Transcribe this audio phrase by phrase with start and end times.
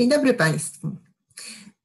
[0.00, 0.96] Dzień dobry Państwu.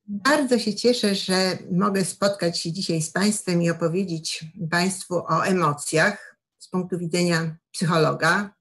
[0.08, 6.38] Bardzo się cieszę, że mogę spotkać się dzisiaj z Państwem i opowiedzieć Państwu o emocjach
[6.60, 8.54] z punktu widzenia psychologa,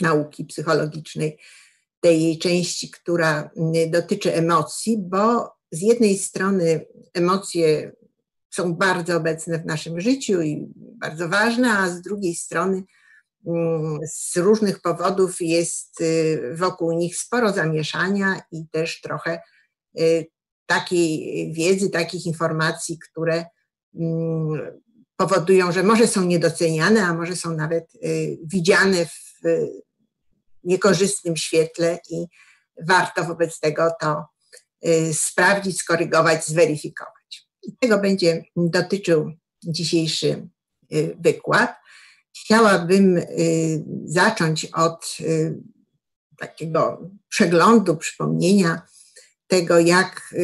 [0.00, 1.38] nauki psychologicznej,
[2.00, 3.50] tej jej części, która
[3.90, 7.92] dotyczy emocji, bo z jednej strony emocje
[8.50, 12.82] są bardzo obecne w naszym życiu i bardzo ważne, a z drugiej strony
[14.06, 19.42] z różnych powodów jest y, wokół nich sporo zamieszania i też trochę
[20.00, 20.26] y,
[20.66, 23.44] takiej wiedzy, takich informacji, które
[23.94, 24.80] mm,
[25.16, 29.40] powodują, że może są niedoceniane, a może są nawet y, widziane w
[30.64, 32.26] niekorzystnym świetle i
[32.86, 34.24] warto wobec tego to
[35.12, 37.48] sprawdzić, skorygować, zweryfikować.
[37.62, 39.32] I tego będzie dotyczył
[39.64, 40.48] dzisiejszy
[41.18, 41.74] wykład.
[42.36, 43.24] Chciałabym y,
[44.04, 45.58] zacząć od y,
[46.38, 48.82] takiego przeglądu, przypomnienia
[49.46, 50.34] tego, jak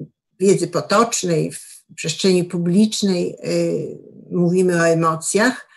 [0.00, 3.36] w wiedzy potocznej, w przestrzeni publicznej
[4.30, 5.68] mówimy o emocjach,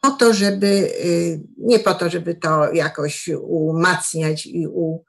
[0.00, 0.90] po to, żeby,
[1.58, 5.04] nie po to, żeby to jakoś umacniać i u,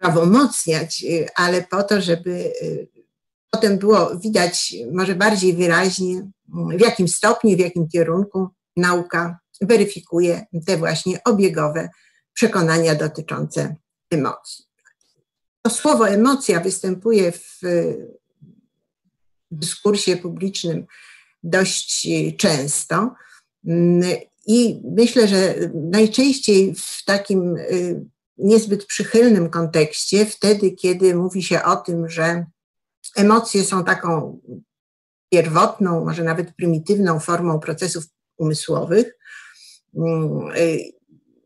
[0.00, 2.30] prawomocniać, y, ale po to, żeby
[2.62, 2.88] y,
[3.50, 10.46] potem było widać może bardziej wyraźnie, mm, w jakim stopniu, w jakim kierunku nauka weryfikuje
[10.66, 11.88] te właśnie obiegowe
[12.32, 13.76] przekonania dotyczące
[14.10, 14.64] emocji.
[15.62, 17.60] To słowo emocja występuje w
[19.50, 20.86] dyskursie publicznym
[21.42, 23.14] dość często
[23.66, 24.02] mm,
[24.46, 28.04] i myślę, że najczęściej w takim y,
[28.38, 32.46] niezbyt przychylnym kontekście, wtedy, kiedy mówi się o tym, że
[33.16, 34.40] emocje są taką
[35.32, 38.04] pierwotną, może nawet prymitywną formą procesów
[38.36, 39.18] umysłowych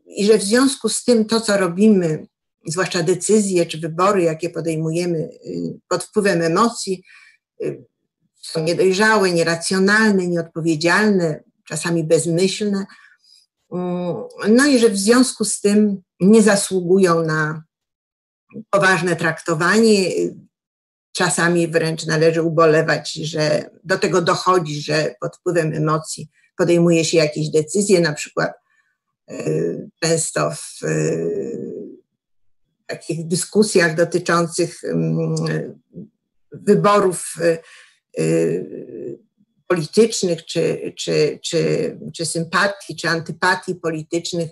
[0.07, 2.27] i że w związku z tym to, co robimy,
[2.67, 7.03] zwłaszcza decyzje czy wybory, jakie podejmujemy y, pod wpływem emocji,
[7.63, 7.85] y,
[8.41, 12.85] są niedojrzałe, nieracjonalne, nieodpowiedzialne, czasami bezmyślne.
[13.71, 14.15] Mm,
[14.49, 17.63] no i że w związku z tym nie zasługują na
[18.69, 20.09] poważne traktowanie.
[21.15, 27.49] Czasami wręcz należy ubolewać, że do tego dochodzi, że pod wpływem emocji podejmuje się jakieś
[27.49, 28.53] decyzje, na przykład
[29.29, 29.35] e,
[30.03, 30.89] często w e,
[32.87, 35.35] takich dyskusjach dotyczących mm,
[36.51, 37.57] wyborów e,
[39.67, 44.49] politycznych, czy, czy, czy, czy sympatii, czy antypatii politycznych,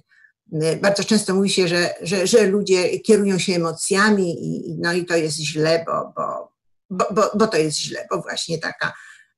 [0.82, 5.16] bardzo często mówi się, że, że, że ludzie kierują się emocjami i, no i to
[5.16, 6.53] jest źle, bo, bo,
[6.98, 8.94] bo, bo, bo to jest źle, bo właśnie taka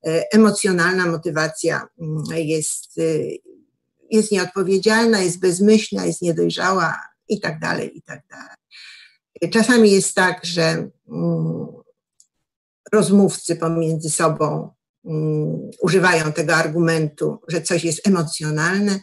[0.06, 3.36] y, emocjonalna motywacja mm, jest, y,
[4.10, 8.56] jest nieodpowiedzialna, jest bezmyślna, jest niedojrzała i tak dalej, i tak dalej.
[9.52, 11.66] Czasami jest tak, że mm,
[12.92, 14.70] rozmówcy pomiędzy sobą
[15.04, 19.00] mm, używają tego argumentu, że coś jest emocjonalne,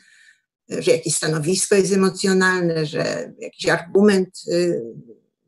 [0.70, 4.82] że jakieś stanowisko jest emocjonalne, że jakiś argument y,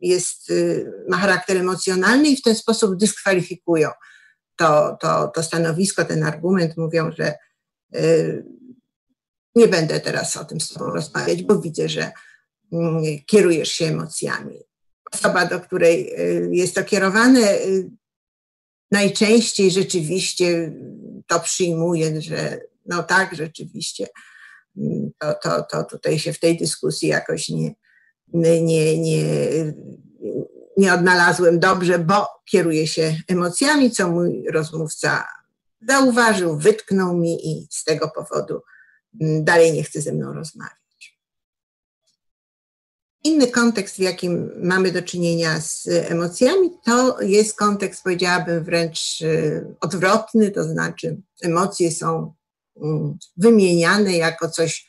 [0.08, 3.90] jest, y, ma charakter emocjonalny i w ten sposób dyskwalifikują
[4.56, 7.34] to, to, to stanowisko, ten argument, mówią, że
[7.96, 8.46] y,
[9.56, 12.12] nie będę teraz o tym z Tobą rozmawiać, bo widzę, że
[12.72, 14.60] mm, kierujesz się emocjami.
[15.14, 16.14] Osoba, do której
[16.52, 17.58] jest to kierowane,
[18.92, 20.74] najczęściej rzeczywiście
[21.28, 24.08] to przyjmuje, że no tak, rzeczywiście
[25.20, 27.76] to, to, to tutaj się w tej dyskusji jakoś nie,
[28.34, 29.24] nie, nie,
[30.78, 35.28] nie odnalazłem dobrze, bo kieruję się emocjami, co mój rozmówca
[35.88, 38.62] zauważył, wytknął mi i z tego powodu
[39.42, 40.76] dalej nie chce ze mną rozmawiać.
[43.24, 49.76] Inny kontekst, w jakim mamy do czynienia z emocjami, to jest kontekst, powiedziałabym, wręcz y,
[49.82, 52.34] odwrotny, to znaczy emocje są
[52.82, 54.88] Mm, wymieniane jako coś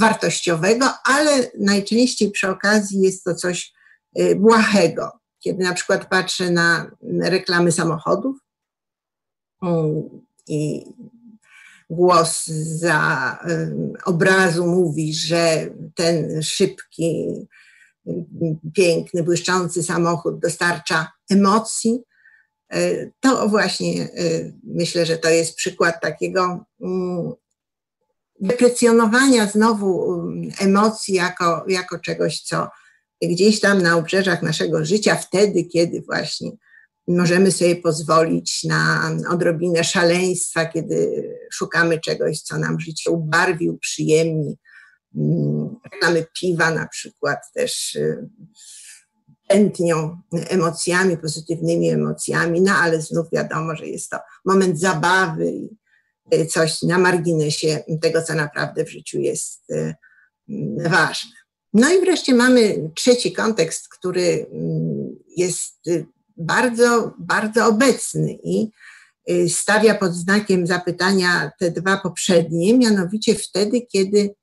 [0.00, 3.72] wartościowego, ale najczęściej przy okazji jest to coś
[4.18, 5.10] y, błahego.
[5.38, 6.90] Kiedy na przykład patrzę na
[7.20, 8.36] reklamy samochodów
[10.48, 10.84] i
[11.90, 13.38] głos za
[14.04, 17.26] obrazu mówi, że ten szybki,
[18.74, 22.00] piękny, błyszczący samochód dostarcza emocji,
[23.20, 24.08] to właśnie
[24.64, 27.32] myślę, że to jest przykład takiego mm,
[28.40, 32.68] deprecjonowania znowu mm, emocji jako, jako czegoś, co
[33.22, 36.50] gdzieś tam na obrzeżach naszego życia, wtedy, kiedy właśnie
[37.08, 44.56] możemy sobie pozwolić na odrobinę szaleństwa, kiedy szukamy czegoś, co nam życie ubarwi, uprzyjemni,
[45.92, 47.98] Reklamy piwa na przykład też
[49.48, 55.76] tętnią emocjami, pozytywnymi emocjami, no ale znów wiadomo, że jest to moment zabawy i
[56.48, 59.66] coś na marginesie tego, co naprawdę w życiu jest
[60.76, 61.30] ważne.
[61.74, 64.46] No i wreszcie mamy trzeci kontekst, który
[65.36, 65.80] jest
[66.36, 68.70] bardzo, bardzo obecny i
[69.30, 74.34] y, stawia pod znakiem zapytania te dwa poprzednie, mianowicie wtedy, kiedy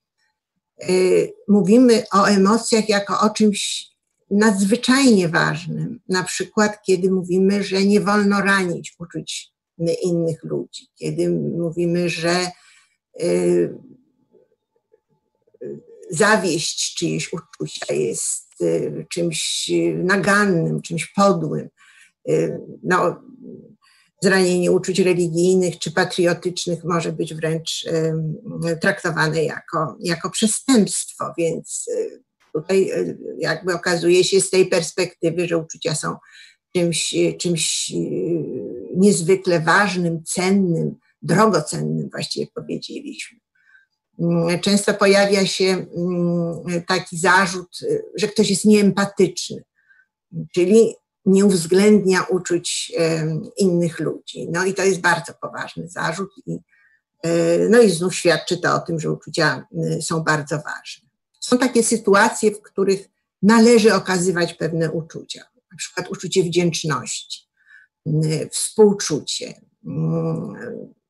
[0.89, 3.87] y, mówimy o emocjach jako o czymś
[4.31, 5.99] nadzwyczajnie ważnym.
[6.09, 9.52] Na przykład, kiedy mówimy, że nie wolno ranić uczuć
[10.03, 12.47] innych ludzi, kiedy mówimy, że
[13.21, 13.75] y,
[16.09, 18.43] zawieść czyjeś uczucia jest
[19.09, 21.69] czymś nagannym, czymś podłym.
[22.29, 23.21] Y, no,
[24.23, 27.85] zranienie uczuć religijnych czy patriotycznych może być wręcz
[28.81, 32.23] traktowane jako, jako przestępstwo, więc y,
[32.53, 36.15] tutaj y, jakby okazuje się z tej perspektywy, że uczucia są
[36.75, 37.91] czymś, czymś
[38.95, 43.39] niezwykle ważnym, cennym, drogocennym właściwie powiedzieliśmy.
[44.19, 47.79] Mm, często pojawia się mm, taki zarzut,
[48.15, 49.63] że ktoś jest nieempatyczny,
[50.53, 50.95] czyli
[51.25, 52.91] nie uwzględnia uczuć
[53.57, 54.47] innych ludzi.
[54.51, 56.57] No i to jest bardzo poważny zarzut i,
[57.23, 59.67] e, no i znów świadczy to o tym, że uczucia
[60.01, 61.09] są bardzo ważne.
[61.39, 63.09] Są takie sytuacje, w których
[63.41, 65.41] należy okazywać pewne uczucia,
[65.71, 67.47] na przykład uczucie wdzięczności,
[68.51, 69.61] współczucie,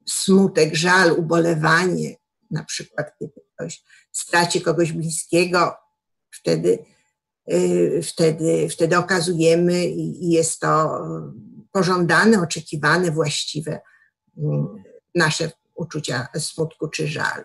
[0.05, 2.15] smutek, żal, ubolewanie,
[2.51, 5.75] na przykład kiedy ktoś straci kogoś bliskiego,
[6.31, 6.79] wtedy
[7.51, 11.01] Y, wtedy, wtedy okazujemy i jest to
[11.71, 13.81] pożądane, oczekiwane, właściwe
[14.37, 14.83] mm,
[15.15, 17.43] nasze uczucia smutku czy żalu.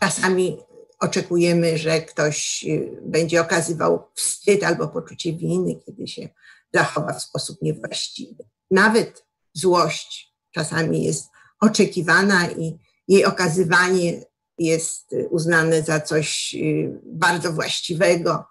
[0.00, 0.58] Czasami
[1.00, 6.28] oczekujemy, że ktoś y, będzie okazywał wstyd albo poczucie winy, kiedy się
[6.74, 8.44] zachowa w sposób niewłaściwy.
[8.70, 11.28] Nawet złość czasami jest
[11.60, 12.78] oczekiwana i
[13.08, 14.24] jej okazywanie
[14.58, 18.44] jest uznane za coś y, bardzo właściwego,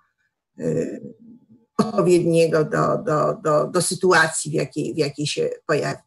[0.60, 1.02] y,
[1.78, 6.04] odpowiedniego do, do, do, do sytuacji, w jakiej, w jakiej się pojawiło.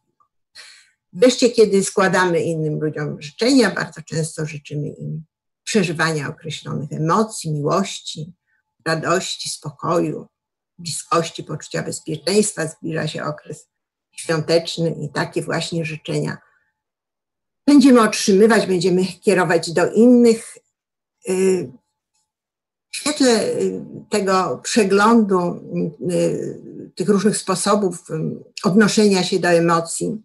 [1.13, 5.23] Wreszcie, kiedy składamy innym ludziom życzenia, bardzo często życzymy im
[5.63, 8.33] przeżywania określonych emocji, miłości,
[8.85, 10.27] radości, spokoju,
[10.79, 12.67] bliskości, poczucia bezpieczeństwa.
[12.67, 13.67] Zbliża się okres
[14.11, 16.37] świąteczny i takie właśnie życzenia
[17.67, 20.57] będziemy otrzymywać, będziemy kierować do innych.
[21.29, 21.71] Y,
[22.91, 25.39] w świetle y, tego przeglądu
[26.11, 28.03] y, tych różnych sposobów
[28.63, 30.23] odnoszenia się do emocji,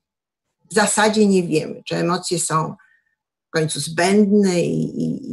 [0.71, 2.75] w zasadzie nie wiemy, czy emocje są
[3.49, 5.33] w końcu zbędne i, i,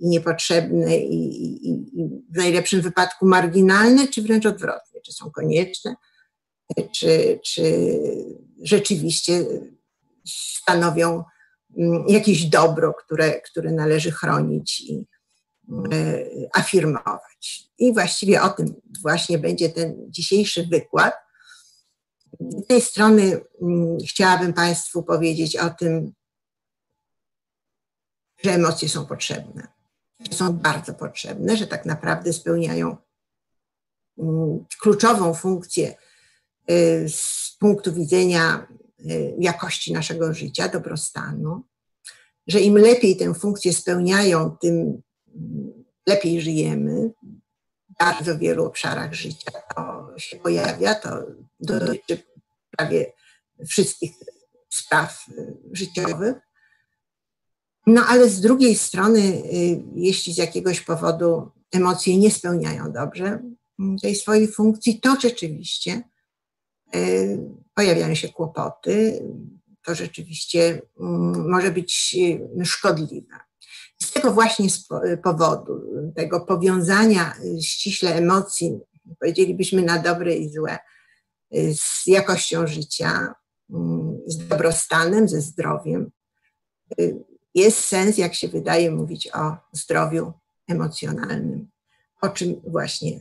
[0.00, 1.86] i niepotrzebne i, i,
[2.30, 5.94] w najlepszym wypadku marginalne, czy wręcz odwrotnie, czy są konieczne,
[6.92, 7.88] czy, czy
[8.62, 9.44] rzeczywiście
[10.26, 11.24] stanowią
[11.76, 15.06] Mm, jakieś dobro, które, które należy chronić i
[15.92, 16.24] e,
[16.54, 17.68] afirmować.
[17.78, 21.14] I właściwie o tym właśnie będzie ten dzisiejszy wykład.
[22.40, 26.12] Z tej strony mm, chciałabym Państwu powiedzieć o tym,
[28.44, 29.77] że emocje są potrzebne.
[30.30, 32.96] Są bardzo potrzebne, że tak naprawdę spełniają
[34.18, 35.94] mm, kluczową funkcję
[36.66, 38.66] e, z punktu widzenia
[39.06, 41.62] Y, jakości naszego życia, dobrostanu,
[42.46, 45.02] że im lepiej tę funkcję spełniają, tym
[46.06, 47.10] lepiej żyjemy.
[47.88, 51.26] W bardzo wielu obszarach życia to się pojawia, to
[51.60, 52.22] dotyczy
[52.70, 53.12] prawie
[53.68, 54.12] wszystkich
[54.68, 56.36] spraw y, życiowych.
[57.88, 63.42] No ale z drugiej strony, y, jeśli z jakiegoś powodu emocje nie spełniają dobrze
[64.02, 66.02] tej swojej funkcji, to rzeczywiście
[67.74, 69.22] pojawiają się kłopoty,
[69.88, 72.16] to rzeczywiście mm, może być
[72.60, 73.36] y, szkodliwe.
[74.02, 74.68] Z tego właśnie
[75.24, 75.80] powodu,
[76.16, 78.78] tego powiązania y, ściśle emocji,
[79.20, 80.78] powiedzielibyśmy na dobre i złe,
[81.54, 83.34] y, z jakością życia,
[83.70, 86.10] mm, z dobrostanem, ze zdrowiem,
[87.58, 90.32] jest sens, jak się wydaje, mówić o zdrowiu
[90.68, 91.68] emocjonalnym,
[92.20, 93.20] o czym właśnie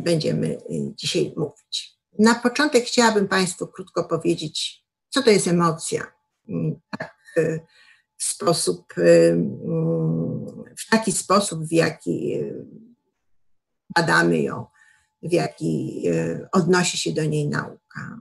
[0.00, 0.58] będziemy
[0.96, 2.00] dzisiaj mówić.
[2.18, 6.12] Na początek chciałabym Państwu krótko powiedzieć, co to jest emocja.
[6.48, 7.60] Mm, tak, y,
[8.16, 10.46] w sposób, y, mm,
[10.78, 12.66] w taki sposób, w jaki y,
[13.96, 14.66] badamy ją,
[15.22, 16.02] w jaki
[16.52, 18.20] odnosi się do niej nauka.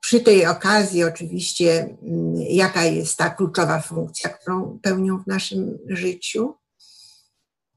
[0.00, 6.54] Przy tej okazji, oczywiście, mm, jaka jest ta kluczowa funkcja, którą pełnią w naszym życiu.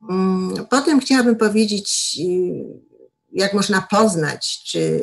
[0.09, 2.17] Mm, potem chciałabym powiedzieć,
[3.31, 5.01] jak można poznać, czy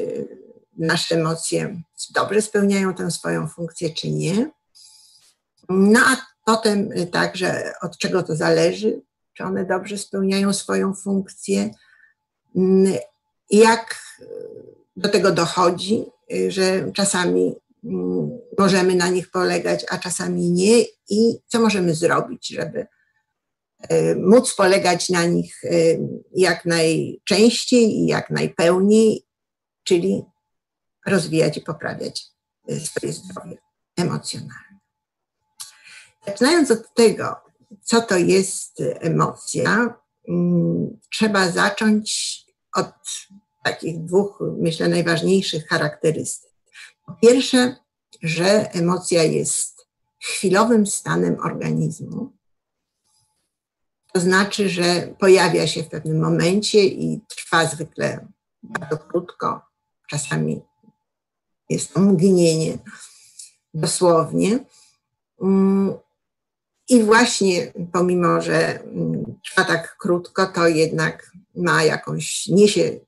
[0.79, 1.83] nasze emocje
[2.15, 4.51] dobrze spełniają tę swoją funkcję, czy nie.
[5.69, 9.03] No a potem także od czego to zależy,
[9.35, 11.71] czy one dobrze spełniają swoją funkcję,
[12.57, 12.95] mm,
[13.51, 14.03] jak
[15.01, 16.05] do tego dochodzi,
[16.49, 17.55] że czasami
[17.85, 22.87] mm, możemy na nich polegać, a czasami nie, i co możemy zrobić, żeby
[23.89, 25.69] e, móc polegać na nich e,
[26.37, 29.27] jak najczęściej i jak najpełniej,
[29.85, 30.23] czyli
[31.07, 32.27] rozwijać i poprawiać
[32.85, 33.57] swoje zdrowie
[33.97, 34.81] emocjonalne.
[36.27, 37.37] Zaczynając od tego,
[37.83, 39.95] co to jest emocja,
[40.29, 42.41] mm, trzeba zacząć
[42.75, 42.95] od
[43.63, 46.51] takich dwóch, myślę, najważniejszych charakterystyk.
[47.07, 47.77] Po pierwsze,
[48.23, 49.87] że emocja jest
[50.21, 52.33] chwilowym stanem organizmu.
[54.13, 58.29] To znaczy, że pojawia się w pewnym momencie i trwa zwykle
[58.63, 59.61] bardzo krótko,
[60.09, 60.61] czasami
[61.69, 62.79] jest to mgnienie,
[63.75, 64.59] dosłownie.
[65.43, 65.95] Mm,
[66.89, 68.83] I właśnie pomimo, że
[69.45, 73.01] trwa tak krótko, to jednak ma jakąś, niesie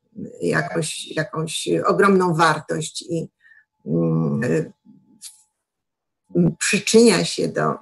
[0.43, 3.29] jakąś, jakąś ogromną wartość i
[3.87, 4.73] mm,
[6.59, 7.75] przyczynia się do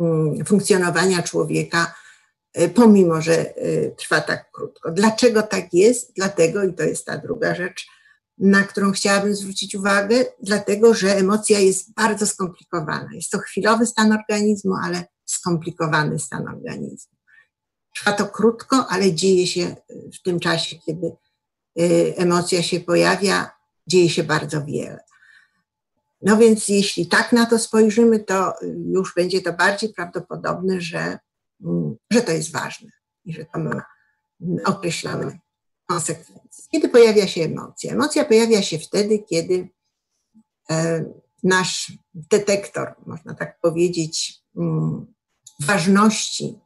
[0.00, 1.94] mm, funkcjonowania człowieka,
[2.60, 4.92] y, pomimo że y, trwa tak krótko.
[4.92, 6.12] Dlaczego tak jest?
[6.16, 7.86] Dlatego, i to jest ta druga rzecz,
[8.38, 13.08] na którą chciałabym zwrócić uwagę, dlatego że emocja jest bardzo skomplikowana.
[13.12, 17.15] Jest to chwilowy stan organizmu, ale skomplikowany stan organizmu.
[17.96, 19.76] Trwa to krótko, ale dzieje się
[20.14, 21.06] w tym czasie, kiedy
[21.80, 23.50] y, emocja się pojawia,
[23.86, 24.98] dzieje się bardzo wiele.
[26.22, 28.54] No więc jeśli tak na to spojrzymy, to
[28.94, 31.18] już będzie to bardziej prawdopodobne, że,
[31.64, 32.90] mm, że to jest ważne
[33.24, 33.84] i że to ma
[34.64, 35.38] określone
[35.86, 36.64] konsekwencje.
[36.72, 37.92] Kiedy pojawia się emocja?
[37.92, 39.68] Emocja pojawia się wtedy, kiedy
[40.70, 41.04] e,
[41.42, 45.06] nasz detektor, można tak powiedzieć, mm,
[45.60, 46.65] ważności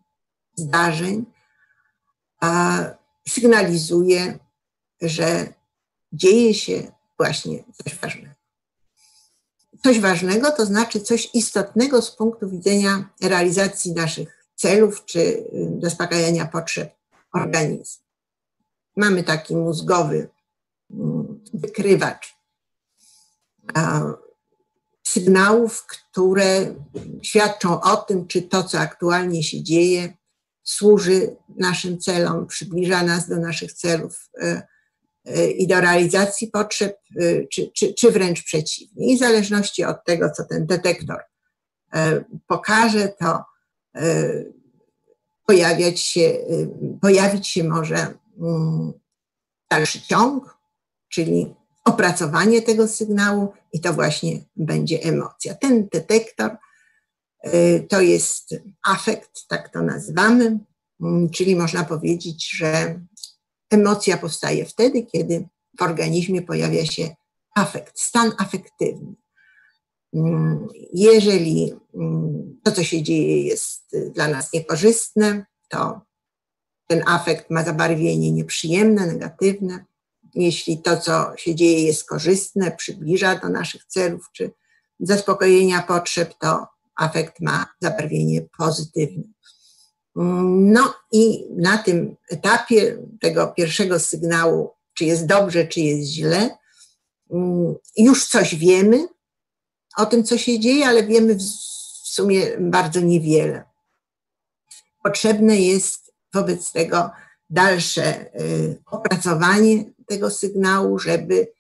[0.61, 1.25] zdarzeń
[3.29, 4.39] sygnalizuje,
[5.03, 5.55] że
[6.13, 8.35] dzieje się właśnie coś ważnego.
[9.83, 15.47] Coś ważnego to znaczy coś istotnego z punktu widzenia realizacji naszych celów czy y,
[15.83, 16.95] zaspokajania potrzeb
[17.33, 18.05] organizmu.
[18.97, 20.29] Mamy taki mózgowy
[20.91, 22.41] mm, wykrywacz
[25.07, 26.75] sygnałów, które
[27.23, 30.17] świadczą o tym, czy to, co aktualnie się dzieje,
[30.63, 34.63] służy naszym celom, przybliża nas do naszych celów e,
[35.25, 39.13] e, i do realizacji potrzeb, e, czy, czy, czy wręcz przeciwnie.
[39.13, 41.19] I w zależności od tego, co ten detektor
[42.47, 43.45] pokaże, to
[45.47, 46.39] pojawiać się,
[47.01, 48.93] pojawić się może mm,
[49.71, 50.59] dalszy ciąg,
[51.09, 55.55] czyli opracowanie tego sygnału i to właśnie będzie emocja.
[55.55, 56.57] Ten detektor
[57.89, 58.55] to jest
[58.87, 60.59] afekt, tak to nazywamy,
[61.01, 63.01] mm, czyli można powiedzieć, że
[63.71, 67.15] emocja powstaje wtedy, kiedy w organizmie pojawia się
[67.57, 69.15] afekt, stan afektywny.
[70.15, 76.01] Mm, jeżeli mm, to, co się dzieje, jest dla nas niekorzystne, to
[76.87, 79.85] ten afekt ma zabarwienie nieprzyjemne, negatywne.
[80.35, 84.51] Jeśli to, co się dzieje, jest korzystne, przybliża do naszych celów czy
[85.01, 86.67] zaspokojenia potrzeb, to
[87.01, 89.25] afekt ma zabarwienie pozytywne.
[90.15, 96.59] No i na tym etapie tego pierwszego sygnału, czy jest dobrze, czy jest źle,
[97.97, 99.09] już coś wiemy
[99.97, 101.43] o tym, co się dzieje, ale wiemy w
[102.05, 103.65] sumie bardzo niewiele.
[105.03, 107.11] Potrzebne jest wobec tego
[107.51, 111.53] dalsze y, opracowanie tego sygnału, żeby,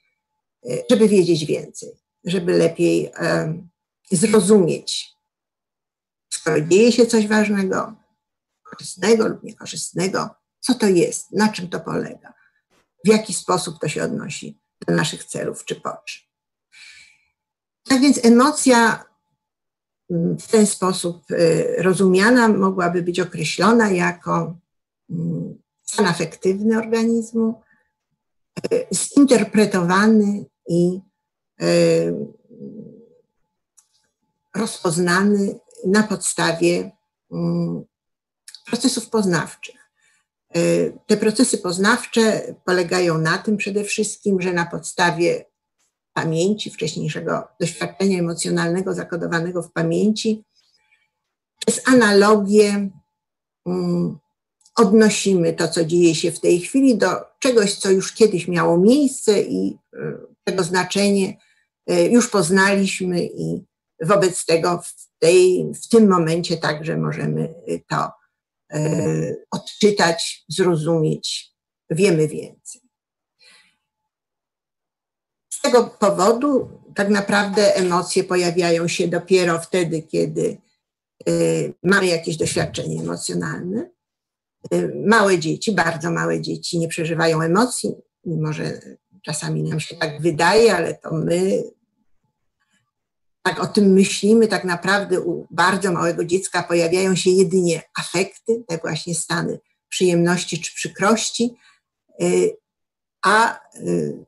[0.66, 1.90] y, żeby wiedzieć więcej,
[2.25, 3.12] żeby lepiej
[4.11, 5.19] zrozumieć
[6.30, 7.94] skoro dzieje się coś ważnego,
[8.62, 12.32] korzystnego lub niekorzystnego, co to jest, na czym to polega,
[13.04, 16.22] w jaki sposób to się odnosi do naszych celów czy potrzeb.
[17.88, 19.04] Tak więc emocja
[20.10, 24.56] mm, w ten sposób y, rozumiana mogłaby być określona jako
[25.10, 27.62] mm, stan afektywny organizmu,
[28.72, 31.00] y, zinterpretowany i
[31.62, 32.14] y,
[34.54, 36.90] rozpoznany na podstawie
[37.32, 37.84] mm,
[38.66, 39.75] procesów poznawczych.
[40.56, 45.44] Y, te procesy poznawcze polegają na tym przede wszystkim, że na podstawie
[46.12, 50.44] pamięci, wcześniejszego doświadczenia emocjonalnego zakodowanego w pamięci,
[51.66, 52.90] przez analogię
[53.64, 54.18] um,
[54.76, 57.08] odnosimy to, co dzieje się w tej chwili, do
[57.38, 59.78] czegoś, co już kiedyś miało miejsce i
[60.44, 61.37] tego znaczenie
[62.10, 63.64] już poznaliśmy i
[64.00, 67.54] wobec tego w, tej, w tym momencie także możemy
[67.88, 68.11] to
[68.73, 71.54] e, odczytać, zrozumieć,
[71.90, 72.80] wiemy więcej.
[75.52, 80.57] Z tego powodu tak naprawdę emocje pojawiają się dopiero wtedy, kiedy
[81.28, 81.33] e,
[81.83, 83.90] mamy jakieś doświadczenie emocjonalne.
[85.07, 88.80] Małe dzieci, bardzo małe dzieci nie przeżywają emocji, mimo że
[89.23, 91.62] czasami nam się tak wydaje, ale to my
[93.42, 96.62] tak o tym myślimy, tak naprawdę u bardzo małego dziecka.
[96.62, 101.54] Pojawiają się jedynie afekty, te właśnie stany przyjemności czy przykrości,
[102.23, 102.56] y,
[103.23, 104.25] a y,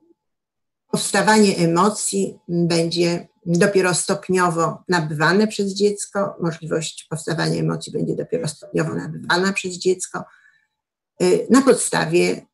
[0.90, 9.52] powstawanie emocji będzie dopiero stopniowo nabywane przez dziecko, możliwość powstawania emocji będzie dopiero stopniowo nabywana
[9.52, 10.25] przez dziecko.
[11.23, 12.47] Y, na podstawie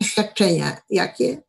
[0.00, 1.42] doświadczenia, jakie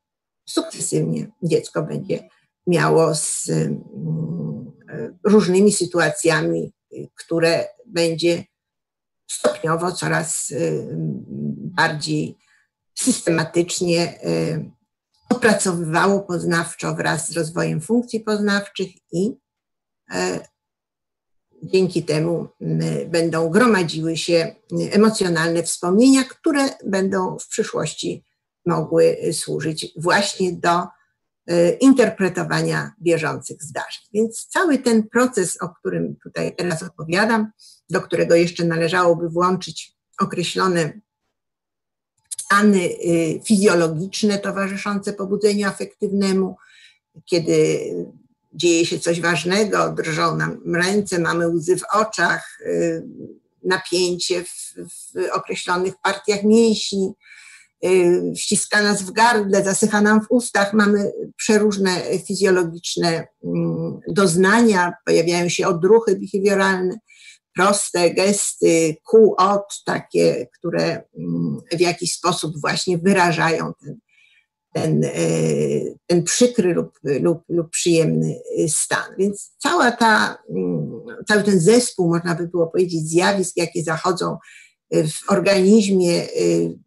[0.45, 2.29] sukcesywnie dziecko będzie
[2.67, 4.71] miało z mm,
[5.23, 6.73] różnymi sytuacjami,
[7.15, 8.43] które będzie
[9.27, 10.87] stopniowo coraz y,
[11.57, 12.37] bardziej
[12.95, 14.71] systematycznie y,
[15.29, 19.33] opracowywało poznawczo wraz z rozwojem funkcji poznawczych i
[20.11, 20.39] e,
[21.63, 22.47] dzięki temu
[23.07, 24.55] będą gromadziły się
[24.91, 28.25] emocjonalne wspomnienia, które będą w przyszłości
[28.65, 30.98] mogły służyć właśnie do E,
[31.79, 34.03] interpretowania bieżących zdarzeń.
[34.13, 37.51] Więc cały ten proces, o którym tutaj teraz opowiadam,
[37.89, 40.93] do którego jeszcze należałoby włączyć określone
[42.37, 46.55] stany y, fizjologiczne towarzyszące pobudzeniu afektywnemu,
[47.25, 47.79] kiedy
[48.53, 53.03] dzieje się coś ważnego, drżą nam ręce, mamy łzy w oczach, y,
[53.63, 57.48] napięcie w, w określonych partiach mięśni, Y,
[58.35, 65.67] ściska nas w gardle, zasycha nam w ustach, mamy przeróżne fizjologiczne mm, doznania, pojawiają się
[65.67, 66.99] odruchy behawioralne,
[67.55, 73.99] proste gesty, ku, od, takie, które mm, w jakiś sposób właśnie wyrażają ten,
[74.73, 79.15] ten, y, ten przykry lub, lub, lub przyjemny stan.
[79.17, 84.37] Więc cała ta, mm, cały ten zespół, można by było powiedzieć, zjawisk, jakie zachodzą
[84.91, 86.79] w organizmie, y,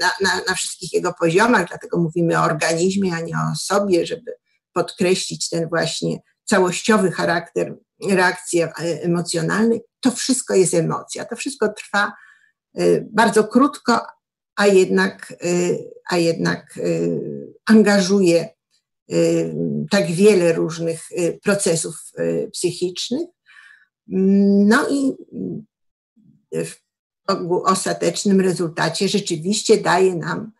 [0.00, 4.32] na, na, na wszystkich jego poziomach, dlatego mówimy o organizmie, a nie o sobie, żeby
[4.72, 7.76] podkreślić ten właśnie całościowy charakter
[8.10, 9.80] reakcji emocjonalnej.
[10.00, 12.12] To wszystko jest emocja, to wszystko trwa
[12.80, 14.00] y, bardzo krótko,
[14.56, 15.78] a jednak, y,
[16.10, 16.78] a jednak
[17.66, 18.56] angażuje
[19.90, 21.08] tak wiele różnych
[21.42, 21.94] procesów
[22.52, 23.28] psychicznych.
[24.66, 25.12] No i
[26.64, 26.85] w
[27.64, 30.52] ostatecznym rezultacie rzeczywiście daje nam,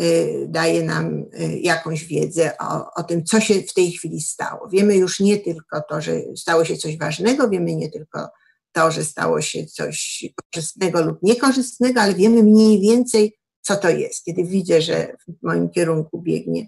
[0.00, 4.68] y, daje nam y, jakąś wiedzę o, o tym, co się w tej chwili stało.
[4.68, 8.28] Wiemy już nie tylko to, że stało się coś ważnego, wiemy nie tylko
[8.72, 14.24] to, że stało się coś korzystnego lub niekorzystnego, ale wiemy mniej więcej, co to jest.
[14.24, 16.66] Kiedy widzę, że w moim kierunku biegnie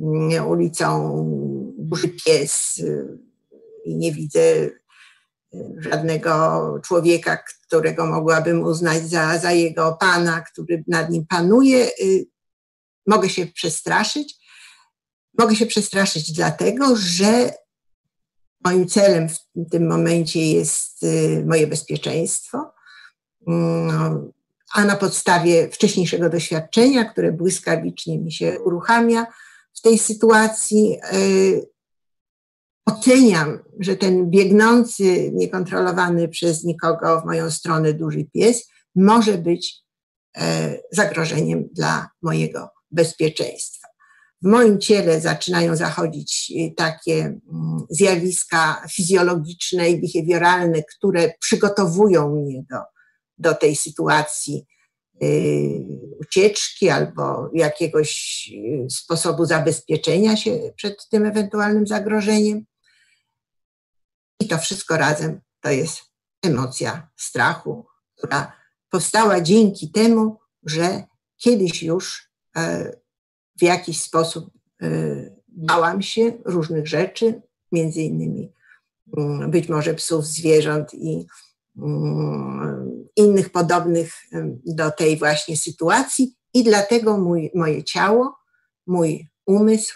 [0.00, 1.24] mm, ulicą
[1.78, 3.18] duży pies y,
[3.84, 4.70] i nie widzę
[5.78, 12.26] żadnego człowieka, którego mogłabym uznać za, za jego pana, który nad nim panuje, y,
[13.06, 14.34] mogę się przestraszyć.
[15.38, 17.54] Mogę się przestraszyć dlatego, że
[18.64, 22.72] moim celem w tym momencie jest y, moje bezpieczeństwo,
[23.46, 24.32] mm,
[24.74, 29.26] a na podstawie wcześniejszego doświadczenia, które błyskawicznie mi się uruchamia
[29.74, 31.71] w tej sytuacji, y,
[32.86, 39.82] oceniam, że ten biegnący, niekontrolowany przez nikogo w moją stronę duży pies może być
[40.36, 43.88] e, zagrożeniem dla mojego bezpieczeństwa.
[44.42, 47.40] W moim ciele zaczynają zachodzić e, takie mm,
[47.90, 52.78] zjawiska fizjologiczne i behawioralne, które przygotowują mnie do,
[53.38, 54.66] do tej sytuacji
[55.22, 55.26] e,
[56.20, 58.42] ucieczki albo jakiegoś
[58.90, 62.64] sposobu zabezpieczenia się przed tym ewentualnym zagrożeniem.
[64.42, 66.02] I to wszystko razem to jest
[66.42, 67.86] emocja strachu,
[68.18, 68.52] która
[68.90, 71.04] powstała dzięki temu, że
[71.36, 72.92] kiedyś już e,
[73.60, 74.50] w jakiś sposób
[74.82, 74.88] e,
[75.48, 78.52] bałam się różnych rzeczy, między innymi
[79.16, 81.26] mm, być może psów, zwierząt i
[81.76, 84.12] mm, innych podobnych
[84.66, 86.36] do tej właśnie sytuacji.
[86.54, 88.36] I dlatego mój, moje ciało,
[88.86, 89.94] mój umysł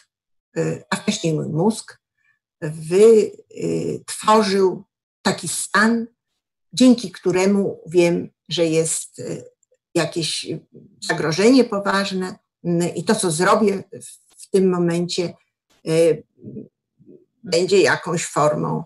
[0.91, 2.06] a wcześniej mój mózg,
[2.61, 4.85] wytworzył
[5.23, 6.07] taki stan,
[6.73, 9.23] dzięki któremu wiem, że jest
[9.95, 10.47] jakieś
[11.01, 12.39] zagrożenie poważne
[12.95, 13.83] i to, co zrobię
[14.37, 15.35] w tym momencie,
[17.45, 18.85] będzie jakąś formą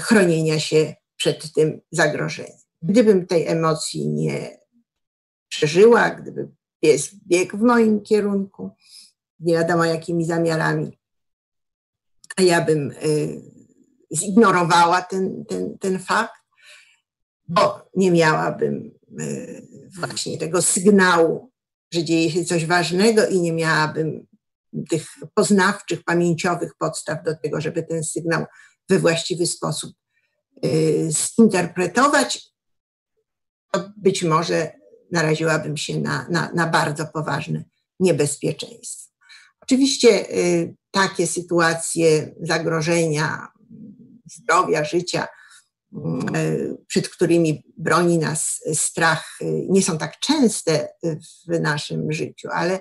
[0.00, 2.56] chronienia się przed tym zagrożeniem.
[2.82, 4.60] Gdybym tej emocji nie
[5.48, 6.48] przeżyła, gdyby
[6.80, 8.70] pies biegł w moim kierunku,
[9.40, 10.98] nie wiadomo jakimi zamiarami,
[12.36, 13.42] a ja bym y,
[14.12, 16.42] zignorowała ten, ten, ten fakt,
[17.48, 18.90] bo nie miałabym
[19.20, 19.66] y,
[19.98, 21.52] właśnie tego sygnału,
[21.94, 24.26] że dzieje się coś ważnego i nie miałabym
[24.90, 28.44] tych poznawczych, pamięciowych podstaw do tego, żeby ten sygnał
[28.88, 29.92] we właściwy sposób
[30.64, 32.52] y, zinterpretować,
[33.70, 34.72] to być może
[35.12, 37.64] naraziłabym się na, na, na bardzo poważne
[38.00, 39.11] niebezpieczeństwo.
[39.62, 43.48] Oczywiście y, takie sytuacje zagrożenia
[44.26, 45.28] zdrowia, życia,
[46.36, 50.88] y, przed którymi broni nas strach, y, nie są tak częste
[51.48, 52.80] w naszym życiu, ale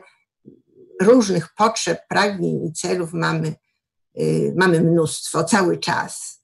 [1.02, 3.56] różnych potrzeb, pragnień i celów mamy,
[4.56, 6.44] mamy mnóstwo cały czas.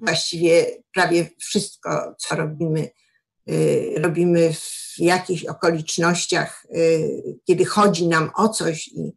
[0.00, 2.90] Właściwie prawie wszystko, co robimy,
[3.96, 6.66] robimy w jakichś okolicznościach,
[7.44, 9.12] kiedy chodzi nam o coś i,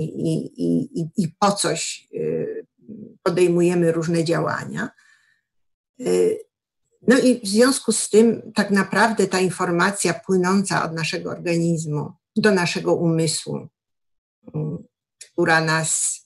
[0.00, 0.52] i,
[1.00, 2.66] i, i po coś y,
[3.22, 4.90] podejmujemy różne działania.
[6.00, 6.38] Y,
[7.08, 12.50] no i w związku z tym, tak naprawdę ta informacja płynąca od naszego organizmu do
[12.50, 14.50] naszego umysłu, y,
[15.32, 16.16] która nas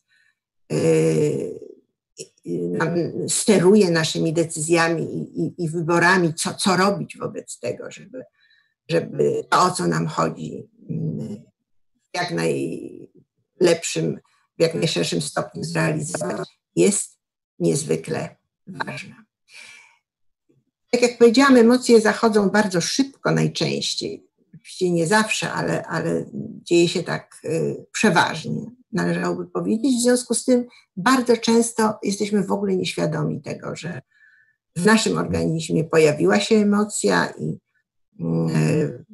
[3.28, 5.02] steruje naszymi decyzjami
[5.36, 8.22] i, i, wyborami, co, co robić wobec tego, żeby,
[8.88, 10.68] żeby to, o co nam chodzi,
[12.14, 12.80] jak naj,
[13.60, 14.20] lepszym,
[14.58, 17.18] w jak najszerszym stopniu zrealizować, jest
[17.58, 19.24] niezwykle ważna.
[20.90, 24.26] Tak jak powiedziałam, emocje zachodzą bardzo szybko najczęściej.
[24.54, 26.24] Oczywiście nie zawsze, ale, ale
[26.62, 29.96] dzieje się tak y, przeważnie, należałoby powiedzieć.
[29.96, 34.02] W związku z tym bardzo często jesteśmy w ogóle nieświadomi tego, że
[34.76, 37.58] w naszym organizmie pojawiła się emocja i
[38.24, 39.04] y,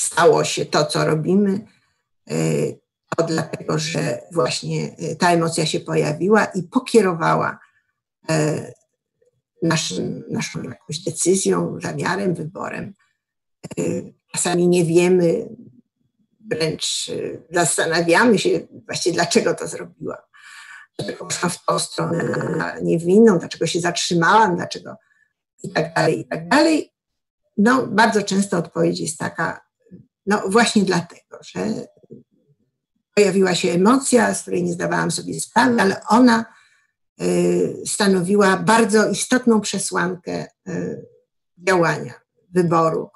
[0.00, 1.66] stało się to, co robimy,
[3.16, 7.58] to dlatego, że właśnie e, ta emocja się pojawiła i pokierowała
[8.28, 8.72] e,
[9.62, 12.94] naszym, naszą jakąś decyzją, zamiarem, wyborem.
[14.32, 15.48] Czasami nie wiemy,
[16.50, 17.10] wręcz
[17.50, 20.18] zastanawiamy się właśnie, dlaczego to zrobiłam.
[20.98, 22.24] Dlaczego poszłam w tą stronę,
[22.82, 22.98] nie
[23.38, 24.96] dlaczego się zatrzymałam, dlaczego
[25.62, 26.92] i tak dalej, i tak dalej.
[27.56, 29.60] No, bardzo często odpowiedź jest taka,
[30.26, 31.86] no właśnie dlatego, że
[33.16, 36.44] pojawiła się emocja, z której nie zdawałam sobie sprawy, ale ona
[37.22, 41.06] y, stanowiła bardzo istotną przesłankę y,
[41.58, 42.14] działania,
[42.50, 43.10] wyboru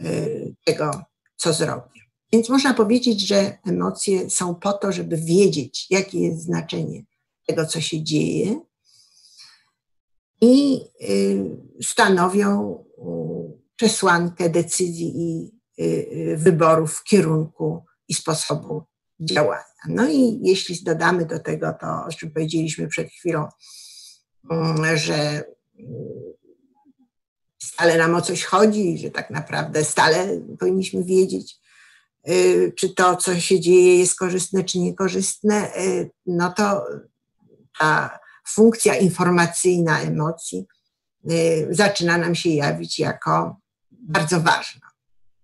[0.00, 1.04] y, tego,
[1.36, 2.00] co zrobię.
[2.32, 7.02] Więc można powiedzieć, że emocje są po to, żeby wiedzieć, jakie jest znaczenie
[7.46, 8.60] tego, co się dzieje,
[10.40, 10.80] i
[11.82, 12.84] stanowią
[13.76, 15.52] przesłankę decyzji i
[16.36, 18.84] wyborów w kierunku i sposobu
[19.20, 19.64] działania.
[19.88, 23.48] No i jeśli dodamy do tego to, o czym powiedzieliśmy przed chwilą,
[24.50, 25.44] mm, że
[27.58, 31.56] stale nam o coś chodzi, że tak naprawdę stale powinniśmy wiedzieć,
[32.28, 36.86] y, czy to, co się dzieje, jest korzystne, czy niekorzystne, y, no to
[37.78, 40.66] ta funkcja informacyjna emocji
[41.30, 43.56] y, zaczyna nam się jawić jako
[43.90, 44.86] bardzo ważna.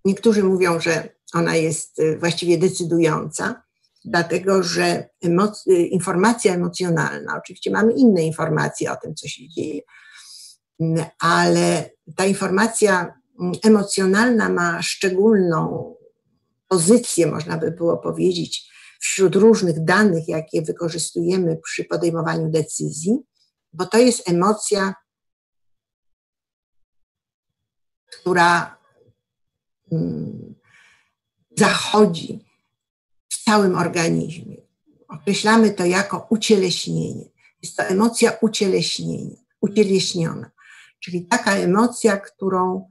[0.04, 3.62] Niektórzy mówią, że ona jest y, właściwie decydująca,
[4.04, 9.80] dlatego że emoc y, informacja emocjonalna, oczywiście mamy inne informacje o tym, co się dzieje,
[10.80, 15.94] mm, ale ta informacja mm, emocjonalna ma szczególną
[16.68, 23.18] pozycję, można by było powiedzieć, wśród różnych danych, jakie wykorzystujemy przy podejmowaniu decyzji,
[23.72, 24.94] bo to jest emocja,
[28.06, 28.78] która
[29.92, 30.51] mm,
[31.62, 32.44] zachodzi
[33.28, 34.56] w całym organizmie.
[35.08, 37.24] Określamy to jako ucieleśnienie.
[37.62, 40.50] Jest to emocja ucieleśnienia, ucieleśniona,
[41.00, 42.88] czyli taka emocja, którą,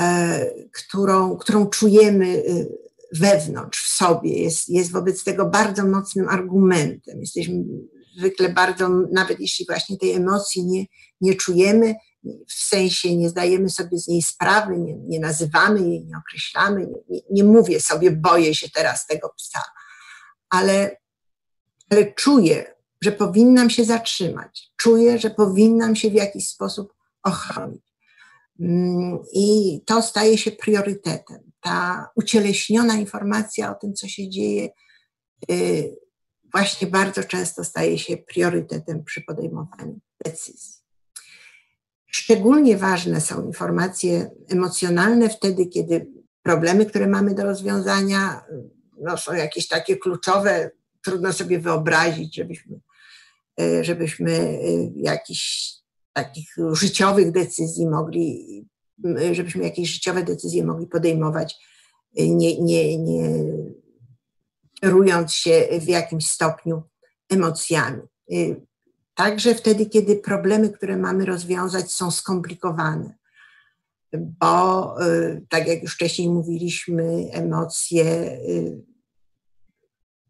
[0.00, 2.78] e, którą, którą czujemy y,
[3.12, 7.20] wewnątrz, w sobie, jest, jest wobec tego bardzo mocnym argumentem.
[7.20, 7.64] Jesteśmy
[8.18, 10.84] zwykle bardzo, nawet jeśli właśnie tej emocji nie,
[11.20, 16.16] nie czujemy, w sensie nie zdajemy sobie z niej sprawy, nie, nie nazywamy jej, nie
[16.16, 19.62] określamy, nie, nie, mówię sobie, boję się teraz tego psa,
[20.50, 20.96] ale,
[21.90, 24.72] ale czuję, że powinnam się zatrzymać.
[24.76, 27.82] Czuję, że powinnam się w jakiś sposób ochronić.
[28.60, 31.50] Mm, I to staje się priorytetem.
[31.60, 34.68] Ta ucieleśniona informacja o tym, co się dzieje,
[35.50, 35.96] y,
[36.52, 40.77] właśnie bardzo często staje się priorytetem przy podejmowaniu decyzji.
[42.10, 46.06] Szczególnie ważne są informacje emocjonalne wtedy, kiedy
[46.42, 48.44] problemy, które mamy do rozwiązania,
[49.00, 50.70] no, są jakieś takie kluczowe,
[51.04, 52.80] trudno sobie wyobrazić, żebyśmy,
[53.60, 54.58] e, żebyśmy e,
[54.96, 55.74] jakichś
[56.12, 58.64] takich życiowych decyzji mogli,
[59.32, 61.56] żebyśmy jakieś życiowe decyzje mogli podejmować,
[62.16, 63.44] e, nie, nie, nie
[64.80, 66.82] kierując się w jakimś stopniu
[67.30, 68.02] emocjami.
[69.18, 73.14] Także wtedy, kiedy problemy, które mamy rozwiązać, są skomplikowane.
[74.12, 78.04] Bo, y, tak jak już wcześniej mówiliśmy, emocje
[78.48, 78.82] y,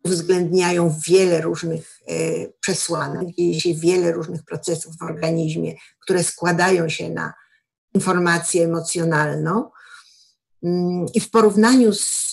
[0.04, 7.10] uwzględniają wiele różnych y, przesłanek, dzieje się wiele różnych procesów w organizmie, które składają się
[7.10, 7.34] na
[7.94, 9.70] informację emocjonalną.
[10.62, 12.30] Mm, I w porównaniu z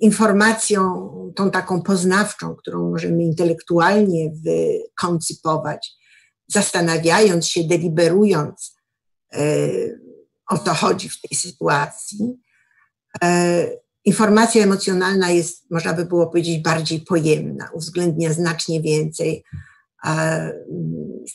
[0.00, 5.95] informacją tą taką poznawczą, którą możemy intelektualnie wykoncypować,
[6.48, 8.76] zastanawiając się, deliberując,
[9.32, 9.68] e,
[10.48, 12.36] o co chodzi w tej sytuacji,
[13.22, 13.66] e,
[14.04, 19.44] informacja emocjonalna jest, można by było powiedzieć, bardziej pojemna, uwzględnia znacznie więcej,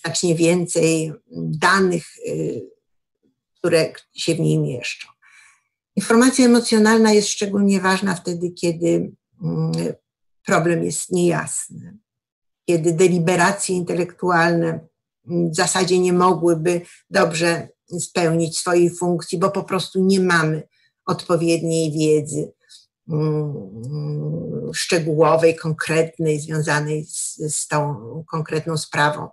[0.02, 2.32] znacznie więcej danych, e,
[3.58, 5.08] które się w niej mieszczą.
[5.96, 9.12] Informacja emocjonalna jest szczególnie ważna wtedy, kiedy
[9.44, 9.72] mm,
[10.46, 11.98] problem jest niejasny,
[12.66, 14.88] kiedy deliberacje intelektualne
[15.26, 17.68] w zasadzie nie mogłyby dobrze
[18.00, 20.64] spełnić swojej funkcji, bo po prostu nie mamy
[21.06, 22.54] odpowiedniej wiedzy
[23.10, 27.96] mm, szczegółowej, konkretnej, związanej z, z tą
[28.32, 29.28] konkretną sprawą,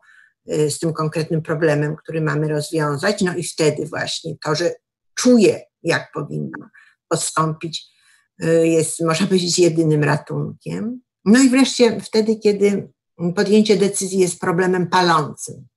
[0.52, 3.22] y, z tym konkretnym problemem, który mamy rozwiązać.
[3.22, 4.74] No i wtedy właśnie to, że
[5.14, 6.70] czuję, jak powinnam
[7.08, 7.86] postąpić,
[8.44, 11.00] y, jest, można powiedzieć, jedynym ratunkiem.
[11.24, 12.92] No i wreszcie wtedy, kiedy
[13.36, 15.68] podjęcie decyzji jest problemem palącym,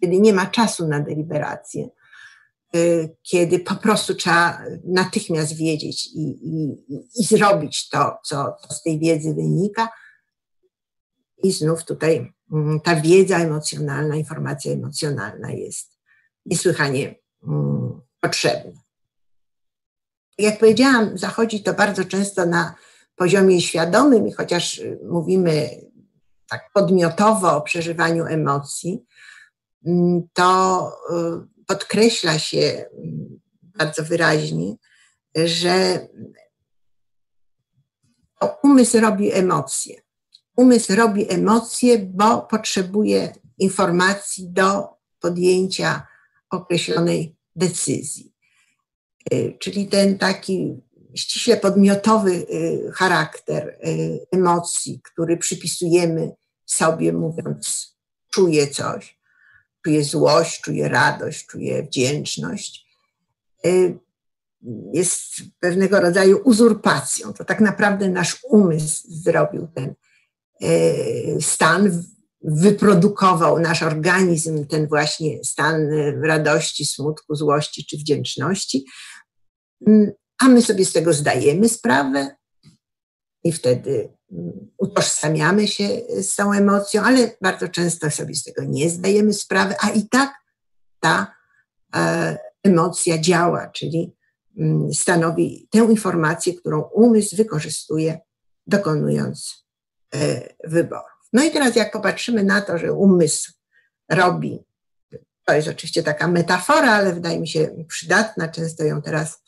[0.00, 1.88] kiedy nie ma czasu na deliberację,
[2.76, 6.76] y, kiedy po prostu trzeba natychmiast wiedzieć i, i,
[7.20, 9.88] i zrobić to, co, co z tej wiedzy wynika.
[11.42, 15.98] I znów tutaj mm, ta wiedza emocjonalna, informacja emocjonalna jest
[16.46, 17.14] niesłychanie
[17.46, 18.80] mm, potrzebna.
[20.38, 22.74] Jak powiedziałam, zachodzi to bardzo często na
[23.16, 25.68] poziomie świadomym i chociaż mówimy
[26.50, 29.04] tak podmiotowo o przeżywaniu emocji,
[30.32, 34.76] to y, podkreśla się mm, bardzo wyraźnie,
[35.34, 36.06] że
[38.62, 40.00] umysł robi emocje.
[40.56, 44.88] Umysł robi emocje, bo potrzebuje informacji do
[45.20, 46.06] podjęcia
[46.50, 48.32] określonej decyzji.
[49.32, 50.80] Y, czyli ten taki
[51.14, 53.78] ściśle podmiotowy y, charakter
[54.32, 56.32] emocji, który przypisujemy
[56.66, 57.96] sobie, mówiąc,
[58.30, 59.18] czuję coś,
[59.84, 62.86] czuje złość, czuje radość, czuje wdzięczność,
[63.66, 63.98] y,
[64.92, 65.22] jest
[65.60, 67.32] pewnego rodzaju uzurpacją.
[67.32, 69.94] To tak naprawdę nasz umysł zrobił ten
[70.62, 72.02] y, stan,
[72.42, 75.88] wyprodukował nasz organizm ten właśnie stan
[76.22, 78.84] radości, smutku, złości czy wdzięczności,
[79.86, 82.36] mm, a my sobie z tego zdajemy sprawę
[83.44, 84.08] i wtedy
[84.78, 85.88] utożsamiamy się
[86.20, 90.34] z tą emocją, ale bardzo często sobie z tego nie zdajemy sprawy, a i tak
[91.00, 91.34] ta
[91.96, 94.16] e, emocja działa, czyli
[94.58, 98.18] mm, stanowi tę informację, którą umysł wykorzystuje,
[98.66, 99.66] dokonując
[100.14, 101.28] e, wyborów.
[101.32, 103.52] No i teraz, jak popatrzymy na to, że umysł
[104.10, 104.64] robi,
[105.46, 109.43] to jest oczywiście taka metafora, ale wydaje mi się przydatna, często ją teraz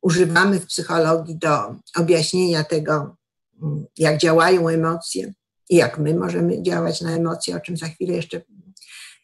[0.00, 3.16] używamy w psychologii do objaśnienia tego,
[3.62, 5.32] mm, jak działają emocje
[5.70, 8.40] i jak my możemy działać na emocje, o czym za chwilę jeszcze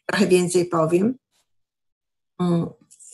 [0.05, 1.15] trochę więcej powiem.
[2.39, 2.67] Mm,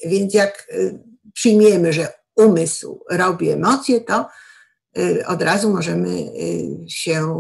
[0.06, 1.00] więc jak y,
[1.34, 4.30] przyjmiemy, że umysł robi emocje, to
[4.98, 7.36] y, od razu możemy y, się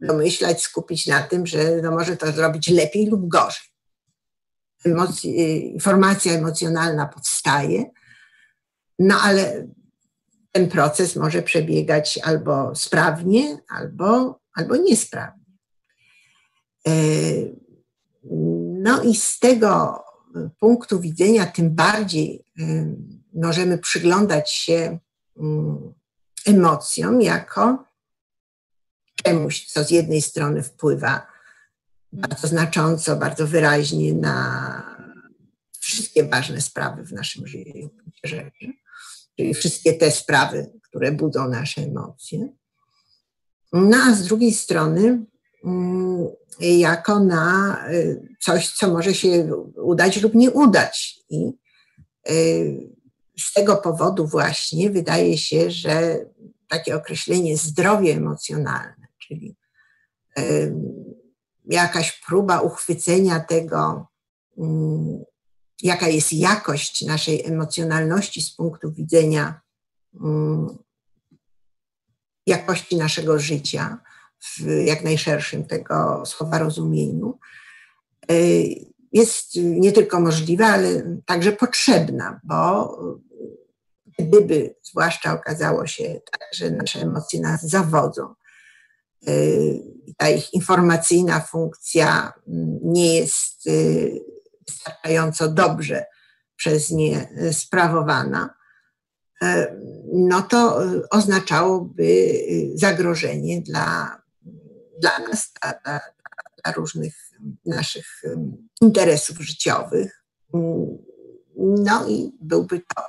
[0.00, 3.75] domyślać, skupić na tym, że no może to zrobić lepiej lub gorzej.
[4.86, 7.84] Emocji, informacja emocjonalna powstaje,
[8.98, 9.66] no ale
[10.52, 15.44] ten proces może przebiegać albo sprawnie, albo, albo niesprawnie.
[16.88, 16.92] E,
[18.82, 20.04] no i z tego
[20.58, 22.62] punktu widzenia tym bardziej e,
[23.34, 24.98] możemy przyglądać się
[25.36, 25.94] mm,
[26.46, 27.84] emocjom jako
[29.24, 31.35] czemuś, co z jednej strony wpływa
[32.12, 34.96] bardzo znacząco, bardzo wyraźnie na
[35.80, 37.90] wszystkie ważne sprawy w naszym życiu,
[39.36, 42.48] czyli wszystkie te sprawy, które budzą nasze emocje.
[43.72, 45.24] No a z drugiej strony,
[45.64, 46.26] mm,
[46.60, 51.18] jako na y, coś, co może się udać lub nie udać.
[51.30, 51.52] I
[52.30, 52.90] y,
[53.38, 56.18] z tego powodu właśnie wydaje się, że
[56.68, 59.56] takie określenie zdrowie emocjonalne, czyli
[60.38, 60.74] y,
[61.66, 64.06] jakaś próba uchwycenia tego,
[64.58, 65.24] mm,
[65.82, 69.60] jaka jest jakość naszej emocjonalności z punktu widzenia
[70.20, 70.78] mm,
[72.46, 73.98] jakości naszego życia
[74.40, 77.38] w jak najszerszym tego słowa rozumieniu,
[78.30, 82.90] y, jest nie tylko możliwa, ale także potrzebna, bo
[84.18, 88.34] gdyby zwłaszcza okazało się tak, że nasze emocje nas zawodzą,
[90.16, 92.32] ta ich informacyjna funkcja
[92.82, 94.20] nie jest y,
[94.68, 96.04] wystarczająco dobrze
[96.56, 98.56] przez nie sprawowana,
[99.42, 99.76] E,
[100.12, 102.32] no to oznaczałoby
[102.74, 104.22] zagrożenie dla,
[105.00, 106.00] dla nas, dla, dla,
[106.64, 107.14] dla różnych
[107.66, 108.22] naszych
[108.80, 110.24] interesów życiowych.
[111.56, 113.02] No i byłby to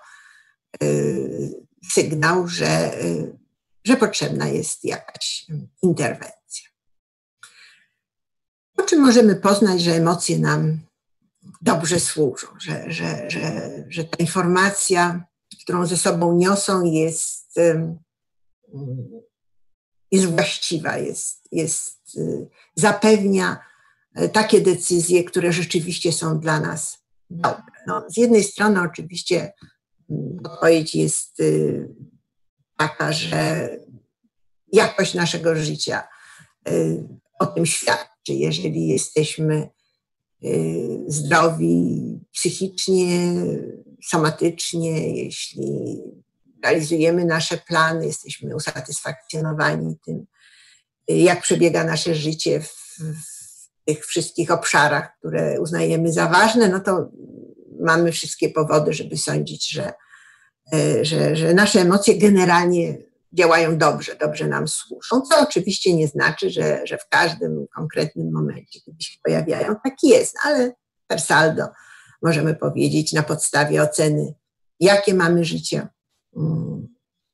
[1.94, 2.92] sygnał, że,
[3.88, 5.46] że potrzebna jest jakaś
[5.82, 6.68] interwencja.
[8.76, 10.80] Po czym możemy poznać, że emocje nam
[11.62, 15.28] dobrze służą, że, że, że, że ta informacja
[15.68, 17.60] którą ze sobą niosą, jest,
[20.12, 23.60] jest właściwa, jest, jest, y, zapewnia
[24.16, 26.98] e, takie decyzje, które rzeczywiście są dla nas
[27.30, 27.74] dobre.
[27.88, 29.54] No, z jednej strony oczywiście
[30.10, 31.90] mm, odpowiedź jest y,
[32.78, 33.70] taka, że
[34.74, 36.08] jakość naszego życia
[36.70, 37.04] y,
[37.40, 38.34] o tym świadczy.
[38.34, 39.70] Jeżeli jesteśmy
[41.08, 43.34] zdrowi psychicznie,
[44.04, 45.98] somatycznie, jeśli
[46.64, 50.26] realizujemy nasze plany, jesteśmy usatysfakcjonowani tym,
[51.08, 57.10] jak przebiega nasze życie w, w tych wszystkich obszarach, które uznajemy za ważne, no to
[57.80, 59.94] mamy wszystkie powody, żeby sądzić, że,
[61.02, 62.98] że, że nasze emocje generalnie
[63.34, 68.80] działają dobrze, dobrze nam służą, co oczywiście nie znaczy, że, że w każdym konkretnym momencie,
[68.82, 70.74] kiedy się pojawiają, tak jest, ale
[71.08, 71.64] per saldo
[72.22, 74.34] możemy powiedzieć na podstawie oceny,
[74.80, 75.88] jakie mamy życie,
[76.38, 76.88] mm,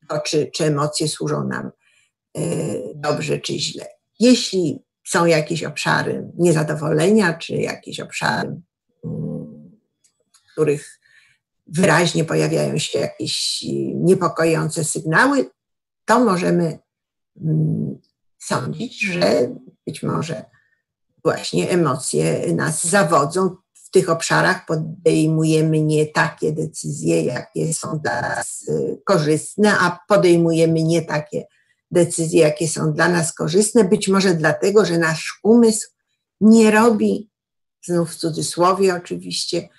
[0.09, 1.71] to czy, czy emocje służą nam
[2.37, 2.41] e,
[2.95, 3.85] dobrze czy źle.
[4.19, 8.61] Jeśli są jakieś obszary niezadowolenia, czy jakieś obszary,
[9.05, 9.79] mm,
[10.31, 10.99] w których
[11.67, 15.49] wyraźnie pojawiają się jakieś niepokojące sygnały,
[16.05, 16.79] to możemy
[17.41, 17.99] mm,
[18.39, 19.49] sądzić, że
[19.87, 20.45] być może
[21.23, 23.55] właśnie emocje nas zawodzą,
[23.93, 31.01] tych obszarach podejmujemy nie takie decyzje, jakie są dla nas y, korzystne, a podejmujemy nie
[31.01, 31.45] takie
[31.91, 35.87] decyzje, jakie są dla nas korzystne, być może dlatego, że nasz umysł
[36.41, 37.31] nie robi,
[37.85, 39.69] znów w cudzysłowie oczywiście,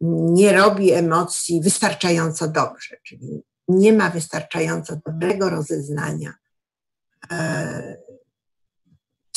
[0.00, 6.34] nie robi emocji wystarczająco dobrze, czyli nie ma wystarczająco dobrego rozeznania,
[7.30, 7.96] e,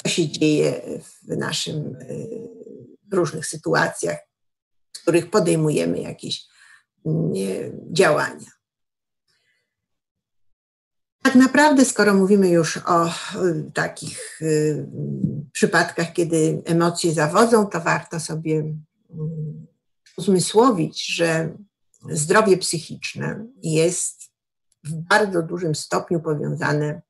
[0.04, 2.50] co się dzieje w naszym y,
[3.12, 4.20] w różnych sytuacjach,
[4.94, 6.48] w których podejmujemy jakieś
[7.92, 8.52] działania.
[11.24, 14.40] Tak naprawdę, skoro mówimy już o y, takich
[15.52, 18.60] przypadkach, kiedy emocje zawodzą, to warto sobie
[19.10, 19.69] mm,
[20.20, 21.58] uzmysłowić, że
[22.10, 24.32] zdrowie psychiczne jest
[24.84, 27.02] w bardzo dużym stopniu powiązane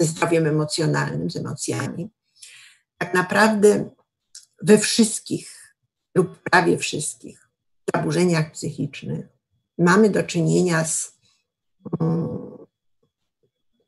[0.00, 2.10] ze zdrowiem emocjonalnym, z emocjami.
[2.98, 3.90] Tak naprawdę
[4.62, 5.76] we wszystkich
[6.14, 7.48] lub prawie wszystkich
[7.94, 9.26] zaburzeniach psychicznych
[9.78, 11.18] mamy do czynienia z
[12.00, 12.66] um,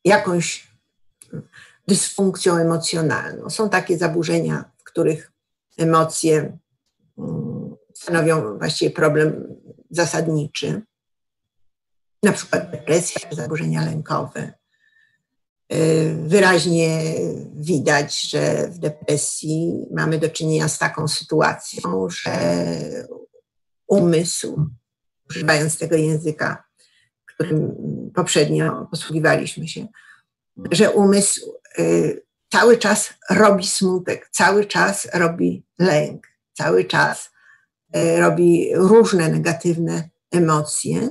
[0.05, 0.77] jakąś
[1.89, 3.51] dysfunkcją emocjonalną.
[3.51, 5.33] Są takie zaburzenia, w których
[5.79, 6.59] emocje
[7.17, 7.46] um,
[8.07, 9.55] stanowią właściwie problem
[9.91, 10.83] zasadniczy,
[12.23, 14.53] na przykład depresja, zaburzenia lękowe,
[15.73, 17.15] Y, wyraźnie
[17.55, 22.39] widać, że w depresji mamy do czynienia z taką sytuacją, że
[23.87, 24.71] umysł,
[25.31, 26.65] używając tego języka,
[27.27, 27.73] którym
[28.15, 29.87] poprzednio posługiwaliśmy się,
[30.71, 31.41] że umysł
[31.79, 37.31] y, cały czas robi smutek, cały czas robi lęk, cały czas
[37.95, 41.09] robi różne negatywne emocje,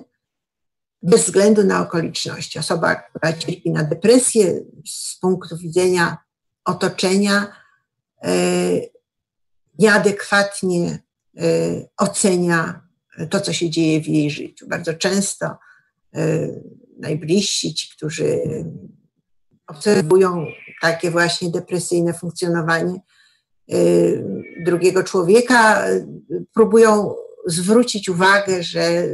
[1.01, 2.59] bez względu na okoliczności.
[2.59, 6.17] Osoba, która cierpi na depresję z punktu widzenia
[6.65, 7.55] otoczenia,
[9.80, 10.99] nieadekwatnie
[11.97, 12.82] ocenia
[13.30, 14.67] to, co się dzieje w jej życiu.
[14.67, 15.57] Bardzo często
[16.99, 18.39] najbliżsi, ci, którzy
[19.67, 20.45] obserwują
[20.82, 22.99] takie właśnie depresyjne funkcjonowanie
[24.66, 25.86] drugiego człowieka,
[26.53, 29.07] próbują zwrócić uwagę, że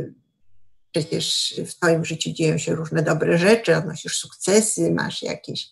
[0.91, 5.69] przecież w Twoim życiu dzieją się różne dobre rzeczy, odnosisz sukcesy, masz jakieś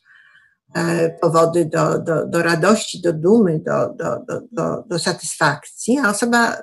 [0.75, 6.09] e, powody do, do, do radości, do dumy, do, do, do, do, do satysfakcji, a
[6.09, 6.61] osoba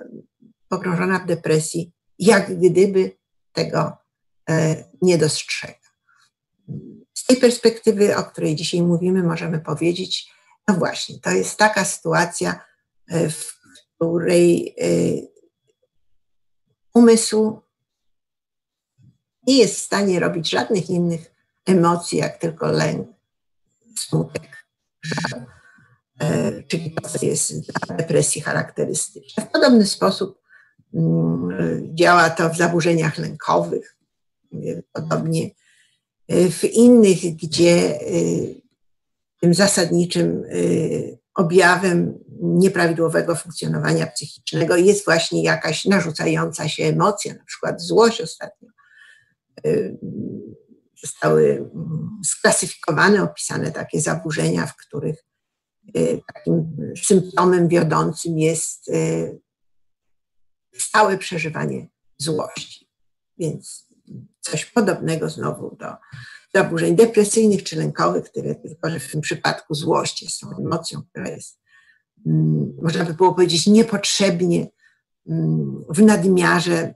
[0.68, 3.16] pogrążona w depresji, jak gdyby
[3.52, 3.92] tego
[4.50, 5.74] e, nie dostrzega.
[7.14, 10.35] Z tej perspektywy, o której dzisiaj mówimy, możemy powiedzieć,
[10.68, 12.60] no właśnie, to jest taka sytuacja,
[13.08, 13.60] e, w
[13.94, 14.86] której e,
[16.94, 17.60] umysł
[19.46, 21.34] nie jest w stanie robić żadnych innych
[21.66, 23.08] emocji, jak tylko lęk,
[23.98, 24.66] smutek,
[26.20, 29.44] e, czyli to, jest dla depresji charakterystyczne.
[29.44, 30.40] W podobny sposób
[30.94, 33.96] mm, działa to w zaburzeniach lękowych,
[34.92, 35.50] podobnie
[36.28, 37.98] w innych, gdzie
[39.40, 47.82] tym zasadniczym y, objawem nieprawidłowego funkcjonowania psychicznego jest właśnie jakaś narzucająca się emocja, na przykład
[47.82, 48.68] złość ostatnio.
[49.66, 49.98] Y,
[51.02, 55.26] zostały mm, sklasyfikowane, opisane takie zaburzenia, w których
[56.34, 58.90] takim symptomem wiodącym jest
[60.78, 62.88] stałe przeżywanie złości.
[63.38, 63.88] Więc
[64.40, 65.86] coś podobnego znowu do
[66.56, 71.28] zaburzeń depresyjnych czy lękowych, tyle tylko, że w tym przypadku złość jest tą emocją, która
[71.28, 71.60] jest,
[72.26, 74.66] mm, można by było powiedzieć, niepotrzebnie
[75.28, 76.94] mm, w nadmiarze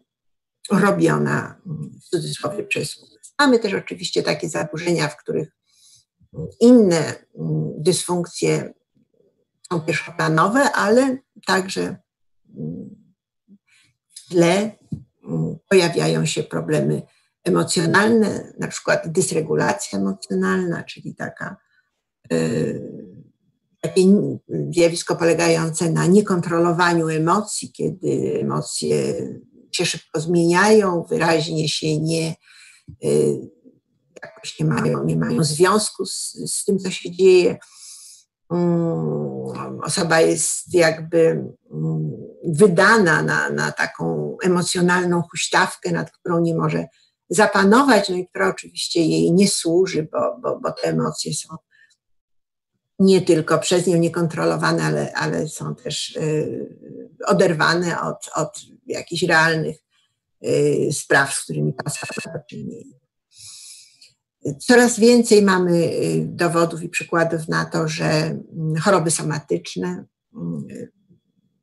[0.70, 2.96] robiona mm, w cudzysłowie przez.
[3.38, 5.48] Mamy też oczywiście takie zaburzenia, w których
[6.60, 7.14] inne
[7.78, 8.74] dysfunkcje
[9.72, 11.96] są pierwszoplanowe, ale także
[14.14, 14.78] w tle
[15.68, 17.02] pojawiają się problemy
[17.44, 21.56] emocjonalne, na przykład dysregulacja emocjonalna, czyli taka,
[22.32, 22.80] y,
[23.80, 24.02] takie
[24.70, 29.28] zjawisko polegające na niekontrolowaniu emocji, kiedy emocje
[29.72, 32.34] się szybko zmieniają, wyraźnie się nie,
[33.04, 33.40] y,
[34.22, 37.58] jakoś nie mają, nie mają związku z, z tym, co się dzieje.
[38.52, 41.20] Mm, osoba jest jakby
[41.72, 42.10] mm,
[42.44, 46.86] wydana na, na taką emocjonalną huśtawkę, nad którą nie może
[47.30, 51.56] zapanować, no i która oczywiście jej nie służy, bo, bo, bo te emocje są
[52.98, 56.76] nie tylko przez nią niekontrolowane, ale, ale są też y,
[57.26, 59.76] oderwane od, od jakichś realnych
[60.44, 61.90] y, spraw, z którymi ta
[62.50, 62.96] czynienia.
[64.58, 68.38] Coraz więcej mamy y, dowodów i przykładów na to, że
[68.82, 70.04] choroby somatyczne
[70.34, 70.64] mm,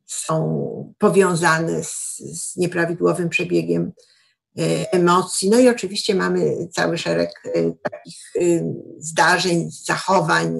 [0.06, 3.92] są powiązane z, z nieprawidłowym przebiegiem
[4.92, 5.50] emocji.
[5.50, 8.40] No i oczywiście mamy cały szereg e, takich e,
[8.98, 10.58] zdarzeń, zachowań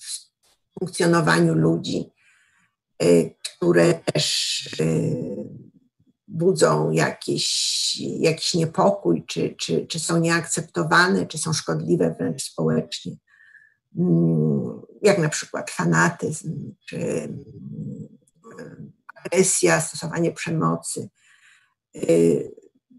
[0.00, 2.04] w funkcjonowaniu ludzi,
[3.42, 4.68] które też
[6.28, 13.16] budzą jakiś, jakiś niepokój, czy, czy, czy są nieakceptowane, czy są szkodliwe wręcz społecznie.
[13.98, 17.28] Mm, jak na przykład fanatyzm, czy
[19.24, 21.08] agresja, stosowanie przemocy,
[21.96, 22.54] y,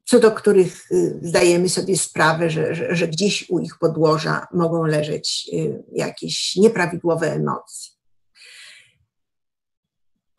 [0.06, 4.84] co do których y, zdajemy sobie sprawę, że, że, że gdzieś u ich podłoża mogą
[4.84, 7.96] leżeć y, jakieś nieprawidłowe emocje.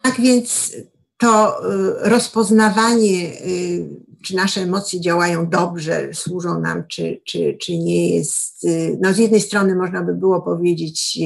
[0.03, 0.77] Tak więc
[1.19, 1.61] to
[2.01, 3.33] rozpoznawanie,
[4.25, 8.67] czy nasze emocje działają dobrze, służą nam, czy, czy, czy nie jest,
[9.01, 11.19] no z jednej strony można by było powiedzieć,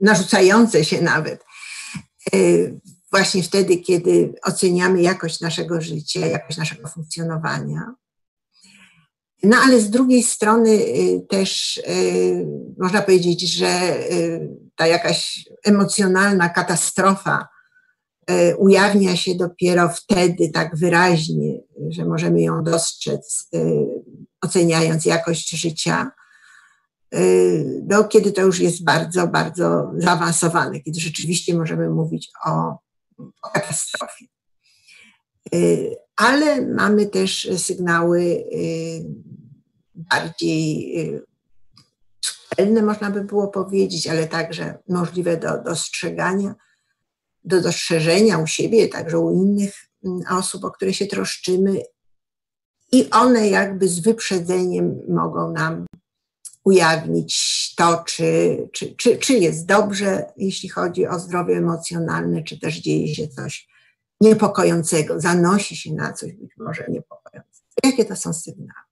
[0.00, 1.44] narzucające się nawet,
[3.10, 7.94] właśnie wtedy, kiedy oceniamy jakość naszego życia, jakość naszego funkcjonowania.
[9.42, 12.46] No ale z drugiej strony y, też y,
[12.78, 13.96] można powiedzieć, że
[14.76, 17.48] ta jakaś emocjonalna katastrofa
[18.58, 23.50] ujawnia się dopiero wtedy tak wyraźnie, że możemy ją dostrzec,
[24.40, 26.25] oceniając jakość życia Y,
[27.86, 32.78] no, kiedy to już jest bardzo, bardzo zaawansowane, kiedy rzeczywiście możemy mówić o,
[33.42, 34.26] o katastrofie.
[35.54, 39.04] Y, ale mamy też sygnały y,
[39.94, 40.94] bardziej
[42.24, 46.54] subtelne, można by było powiedzieć, ale także możliwe do dostrzegania,
[47.44, 51.82] do dostrzeżenia u siebie, także u innych mm, osób, o które się troszczymy,
[52.92, 55.86] i one jakby z wyprzedzeniem mogą nam
[56.66, 62.76] ujawnić to, czy, czy, czy, czy jest dobrze, jeśli chodzi o zdrowie emocjonalne, czy też
[62.76, 63.68] dzieje się coś
[64.20, 67.66] niepokojącego, zanosi się na coś być może niepokojącego.
[67.84, 68.86] Jakie to są sygnały?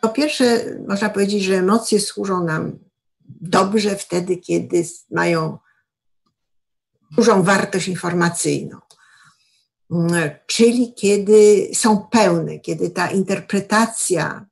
[0.00, 2.78] Po pierwsze, można powiedzieć, że emocje służą nam
[3.40, 5.58] dobrze wtedy, kiedy mają
[7.10, 8.78] dużą wartość informacyjną.
[10.46, 14.51] Czyli kiedy są pełne, kiedy ta interpretacja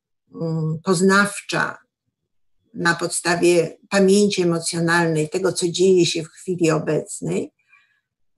[0.85, 1.79] poznawcza
[2.75, 7.53] na podstawie pamięci emocjonalnej, tego, co dzieje się w chwili obecnej,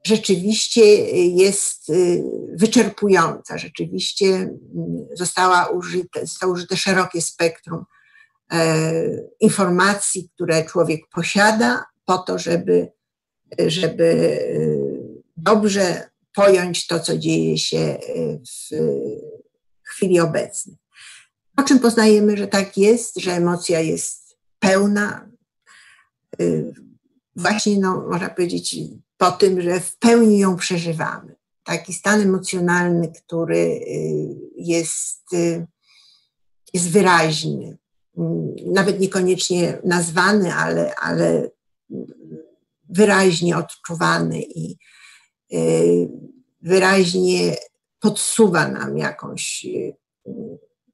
[0.07, 0.84] rzeczywiście
[1.28, 2.22] jest y,
[2.55, 4.59] wyczerpująca, rzeczywiście mm,
[5.14, 7.84] została użyte, zostało użyte szerokie spektrum
[8.53, 8.93] e,
[9.40, 12.93] informacji, które człowiek posiada, po to, żeby,
[13.66, 18.40] żeby y, dobrze pojąć to, co dzieje się y,
[19.84, 20.81] w chwili obecnej.
[21.57, 25.28] Po czym poznajemy, że tak jest, że emocja jest pełna,
[27.36, 28.76] właśnie, no, można powiedzieć,
[29.16, 31.36] po tym, że w pełni ją przeżywamy.
[31.64, 33.82] Taki stan emocjonalny, który y,
[34.57, 35.66] jest, y,
[36.74, 37.78] jest wyraźny,
[38.66, 41.50] nawet niekoniecznie nazwany, ale, ale
[42.88, 44.76] wyraźnie odczuwany i
[45.53, 46.09] y,
[46.62, 47.57] wyraźnie
[48.00, 49.66] podsuwa nam jakąś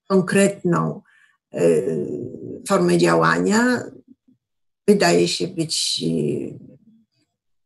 [0.09, 1.03] konkretną
[2.69, 3.83] formę działania,
[4.89, 6.05] wydaje się być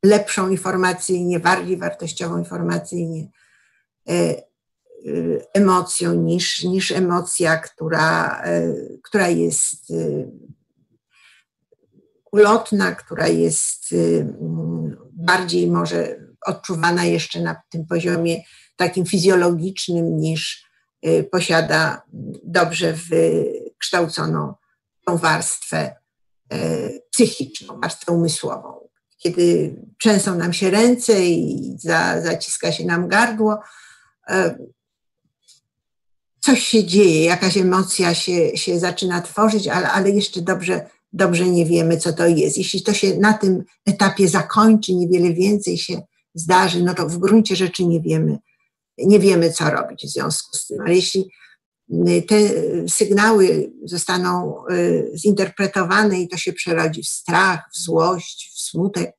[0.04, 3.28] lepszą informacyjnie, bardziej wartościową informacyjnie
[4.08, 4.42] e,
[5.54, 8.42] emocją niż, niż emocja, która,
[9.02, 9.92] która jest
[12.32, 13.94] ulotna, która jest
[15.12, 16.16] bardziej może
[16.46, 18.42] odczuwana jeszcze na tym poziomie
[18.76, 20.71] takim fizjologicznym niż
[21.30, 22.02] posiada
[22.44, 24.54] dobrze wykształconą
[25.06, 25.96] tą warstwę
[27.10, 28.82] psychiczną, warstwę umysłową
[29.22, 33.58] kiedy trzęsą nam się ręce i za, zaciska się nam gardło,
[34.28, 34.58] e,
[36.40, 41.66] coś się dzieje, jakaś emocja się, się zaczyna tworzyć, ale, ale jeszcze dobrze, dobrze nie
[41.66, 42.58] wiemy, co to jest.
[42.58, 46.02] Jeśli to się na tym etapie zakończy, niewiele więcej się
[46.34, 48.38] zdarzy, no to w gruncie rzeczy nie wiemy,
[48.98, 50.80] nie wiemy, co robić w związku z tym.
[50.80, 51.30] Ale jeśli
[52.28, 52.36] te
[52.88, 59.16] sygnały zostaną y, zinterpretowane i to się przerodzi w strach, w złość, w smutek,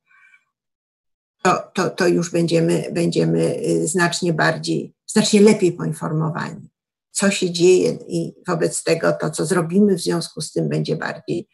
[1.43, 6.69] to, to, to już będziemy, będziemy y, znacznie bardziej, znacznie lepiej poinformowani,
[7.11, 11.47] co się dzieje i wobec tego to, co zrobimy w związku z tym, będzie bardziej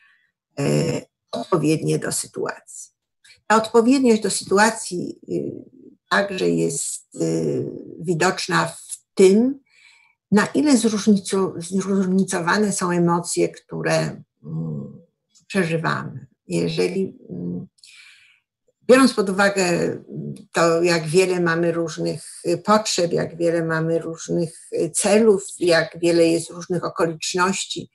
[0.59, 1.01] e,
[1.31, 2.91] odpowiednie do sytuacji.
[3.47, 5.78] Ta odpowiedniość do sytuacji y,
[6.09, 7.65] także jest y,
[7.99, 9.59] widoczna w tym,
[10.31, 10.77] na ile
[11.57, 15.01] zróżnicowane są emocje, które mm,
[15.47, 16.27] przeżywamy.
[16.47, 17.67] Jeżeli mm,
[18.87, 19.97] biorąc pod uwagę
[20.51, 26.83] to, jak wiele mamy różnych potrzeb, jak wiele mamy różnych celów, jak wiele jest różnych
[26.83, 27.89] okoliczności,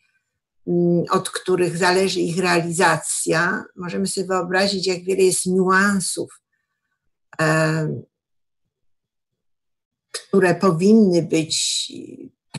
[0.66, 6.43] mm, od których zależy ich realizacja, możemy sobie wyobrazić, jak wiele jest niuansów,
[10.12, 11.92] które powinny być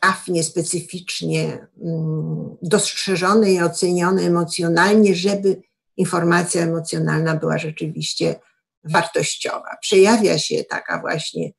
[0.01, 5.61] trafnie, specyficznie mm, dostrzeżone i ocenione emocjonalnie, żeby
[5.97, 8.36] informacja emocjonalna była rzeczywiście
[8.84, 9.78] wartościowa.
[9.82, 11.51] Przejawia się taka właśnie,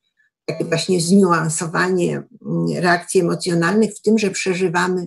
[0.44, 5.06] takie właśnie zniuansowanie mm, reakcji emocjonalnych w tym, że przeżywamy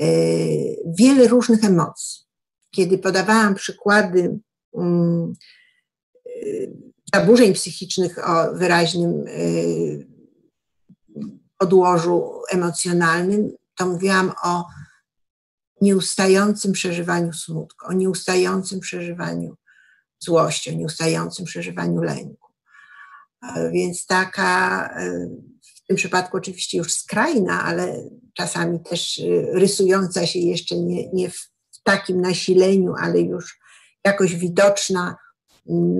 [0.00, 0.06] e,
[0.86, 2.24] wiele różnych emocji.
[2.70, 4.38] Kiedy podawałam przykłady
[4.74, 5.32] mm,
[6.26, 6.30] e,
[7.14, 9.24] zaburzeń psychicznych o wyraźnym
[11.58, 14.64] podłożu emocjonalnym, to mówiłam o
[15.80, 19.56] nieustającym przeżywaniu smutku, o nieustającym przeżywaniu
[20.18, 22.48] złości, o nieustającym przeżywaniu lęku.
[23.72, 25.28] Więc taka, e,
[25.76, 29.22] w tym przypadku oczywiście już skrajna, ale czasami też e,
[29.58, 31.50] rysująca się jeszcze nie, nie w
[31.82, 33.60] takim nasileniu, ale już
[34.04, 35.16] jakoś widoczna,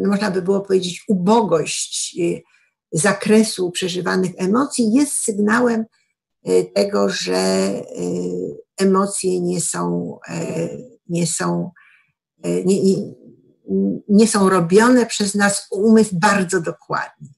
[0.07, 2.41] można by było powiedzieć, ubogość e,
[2.93, 5.85] zakresu przeżywanych emocji jest sygnałem
[6.75, 7.73] tego, że
[8.81, 10.69] emocje nie są, e,
[11.09, 11.71] nie są,
[12.43, 12.95] e, nie, nie,
[14.09, 17.29] nie są robione przez nas umysł bardzo dokładnie.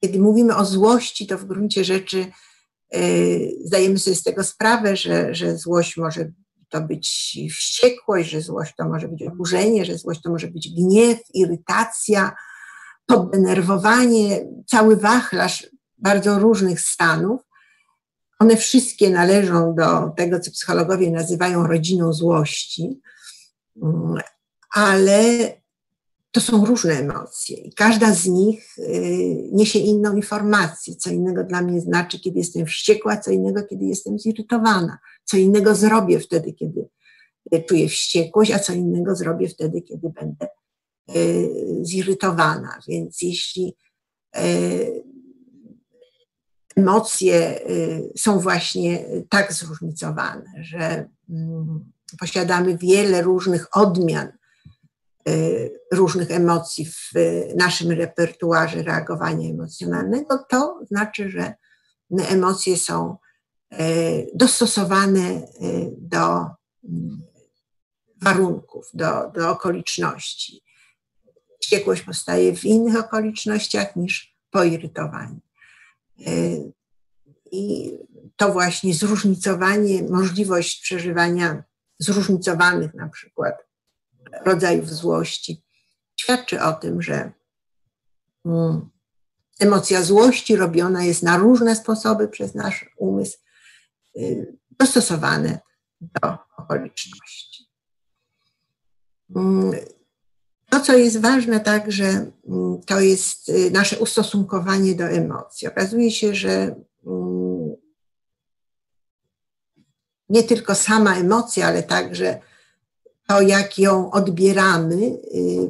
[0.00, 2.26] Kiedy mówimy o złości, to w gruncie rzeczy
[2.90, 3.00] e,
[3.64, 6.32] zdajemy sobie z tego sprawę, że, że złość może
[6.72, 11.18] to być wściekłość, że złość to może być oburzenie, że złość to może być gniew,
[11.34, 12.32] irytacja,
[13.06, 15.66] poddenerwowanie, cały wachlarz
[15.98, 17.40] bardzo różnych stanów.
[18.38, 23.00] One wszystkie należą do tego, co psychologowie nazywają rodziną złości,
[23.82, 24.16] mm,
[24.74, 25.52] ale
[26.32, 30.96] to są różne emocje i każda z nich y, niesie inną informację.
[30.96, 35.74] Co innego dla mnie znaczy, kiedy jestem wściekła, co innego, kiedy jestem zirytowana, co innego
[35.74, 36.88] zrobię wtedy, kiedy
[37.54, 40.46] y, czuję wściekłość, a co innego zrobię wtedy, kiedy będę
[41.16, 41.48] y,
[41.82, 42.78] zirytowana.
[42.88, 43.76] Więc jeśli
[46.76, 47.60] emocje
[48.16, 54.32] są właśnie tak zróżnicowane, że mm, posiadamy wiele różnych odmian
[55.92, 57.12] różnych emocji w
[57.56, 61.54] naszym repertuarze reagowania emocjonalnego, to znaczy, że
[62.28, 63.16] emocje są
[64.34, 66.46] dostosowane y, do
[66.84, 67.22] mm,
[68.22, 70.62] warunków, do, do okoliczności.
[71.60, 75.40] Wściekłość powstaje w innych okolicznościach niż poirytowanie.
[77.52, 77.92] I
[78.36, 81.64] to właśnie zróżnicowanie, możliwość przeżywania
[81.98, 83.54] zróżnicowanych na przykład
[84.44, 85.64] rodzajów złości.
[86.16, 87.32] Świadczy o tym, że
[88.46, 88.90] mm,
[89.60, 93.38] emocja złości robiona jest na różne sposoby przez nasz umysł,
[94.78, 95.58] dostosowane
[96.00, 97.64] do okoliczności.
[99.36, 99.72] Mm,
[100.70, 102.04] to, co jest ważne także,
[102.48, 105.68] mm, to jest y, nasze ustosunkowanie do emocji.
[105.68, 106.74] Okazuje się, że
[110.28, 112.40] nie tylko sama emocja, ale także
[113.28, 115.18] to, jak ją odbieramy, y,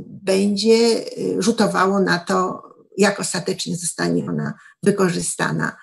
[0.06, 2.62] będzie y, rzutowało na to,
[2.98, 5.76] jak ostatecznie zostanie ona wykorzystana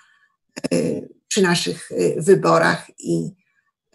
[0.72, 3.30] y, przy naszych wyborach i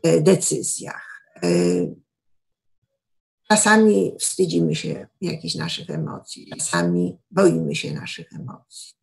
[0.03, 1.31] decyzjach.
[3.49, 8.93] Czasami wstydzimy się jakichś naszych emocji, czasami boimy się naszych emocji.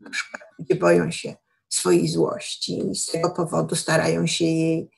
[0.00, 1.36] Na przykład, gdzie boją się
[1.68, 4.90] swojej złości i z tego powodu starają się jej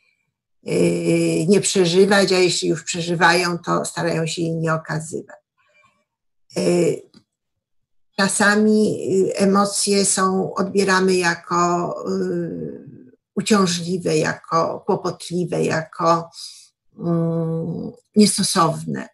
[0.68, 5.36] Y, nie przeżywać, a jeśli już przeżywają, to starają się jej nie okazywać.
[8.14, 11.94] Y, czasami y, emocje są odbieramy jako
[13.34, 16.30] uciążliwe, jako kłopotliwe, jako
[16.98, 19.08] mm, niestosowne.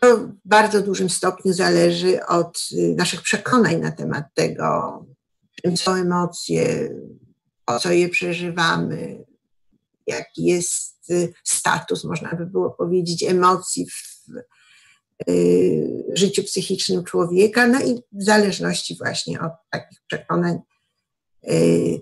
[0.00, 4.98] To w bardzo dużym stopniu zależy od naszych przekonań na temat tego,
[5.62, 6.90] czym są emocje,
[7.64, 9.24] po co je przeżywamy,
[10.06, 14.44] jaki jest y, status, można by było powiedzieć, emocji w y,
[16.14, 20.58] życiu psychicznym człowieka, no i w zależności właśnie od takich przekonań
[21.50, 22.00] y,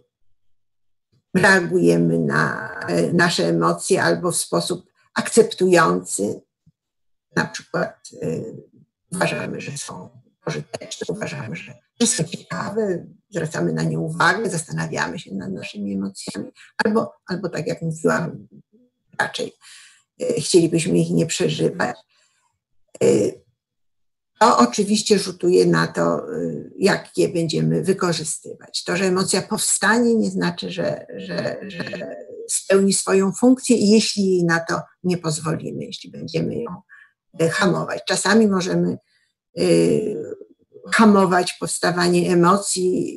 [1.35, 2.71] reagujemy na
[3.13, 6.41] nasze emocje albo w sposób akceptujący,
[7.37, 8.09] na przykład
[9.13, 10.09] uważamy, że są
[10.45, 11.75] pożyteczne, uważamy, że,
[12.07, 16.51] są ciekawe, zwracamy na nie uwagę, zastanawiamy się nad naszymi emocjami,
[16.85, 18.49] albo, albo tak jak mówiłam,
[19.19, 19.53] raczej
[20.39, 21.97] chcielibyśmy ich nie przeżywać.
[23.03, 23.07] E,
[24.41, 26.23] to oczywiście rzutuje na to, e,
[26.79, 28.85] jak je będziemy wykorzystywać.
[28.85, 32.17] To, że emocja powstanie, nie znaczy, że, że, że
[32.49, 36.71] spełni swoją funkcję, jeśli jej na to nie pozwolimy, jeśli będziemy ją
[37.51, 38.01] hamować.
[38.07, 38.99] Czasami możemy
[40.93, 43.17] hamować powstawanie emocji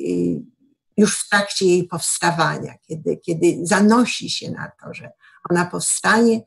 [0.96, 5.10] już w trakcie jej powstawania, kiedy, kiedy zanosi się na to, że
[5.50, 6.42] ona powstanie, y,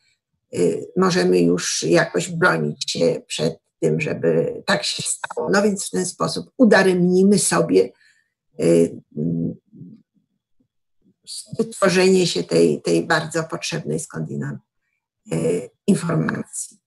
[0.97, 5.49] możemy już jakoś bronić się przed tym, żeby tak się stało.
[5.49, 7.89] No więc w ten sposób udaremnimy sobie
[8.59, 9.01] y,
[11.57, 14.59] utworzenie się tej, tej bardzo potrzebnej skądinąd
[15.33, 16.77] y, informacji.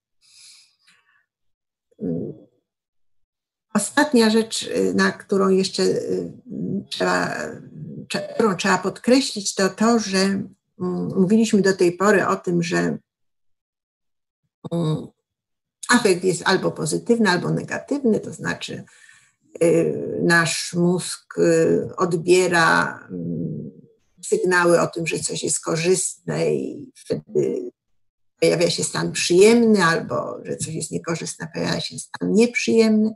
[3.73, 6.33] Ostatnia rzecz, y, na którą jeszcze y,
[6.89, 7.35] trzeba,
[8.35, 10.49] którą trzeba podkreślić, to to, że mm,
[11.17, 12.99] mówiliśmy do tej pory o tym, że mm,
[15.89, 18.83] afekt jest albo pozytywny, albo negatywny, to znaczy
[19.63, 21.35] y, nasz mózg
[21.97, 23.71] odbiera mm,
[24.25, 27.71] sygnały o tym, że coś jest korzystne i wtedy
[28.39, 33.11] pojawia się stan przyjemny, albo że coś jest niekorzystne, pojawia się stan nieprzyjemny.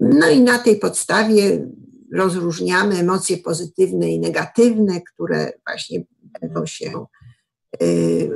[0.00, 1.68] No i na tej podstawie
[2.14, 6.02] rozróżniamy emocje pozytywne i negatywne, które właśnie
[6.40, 7.19] będą się y,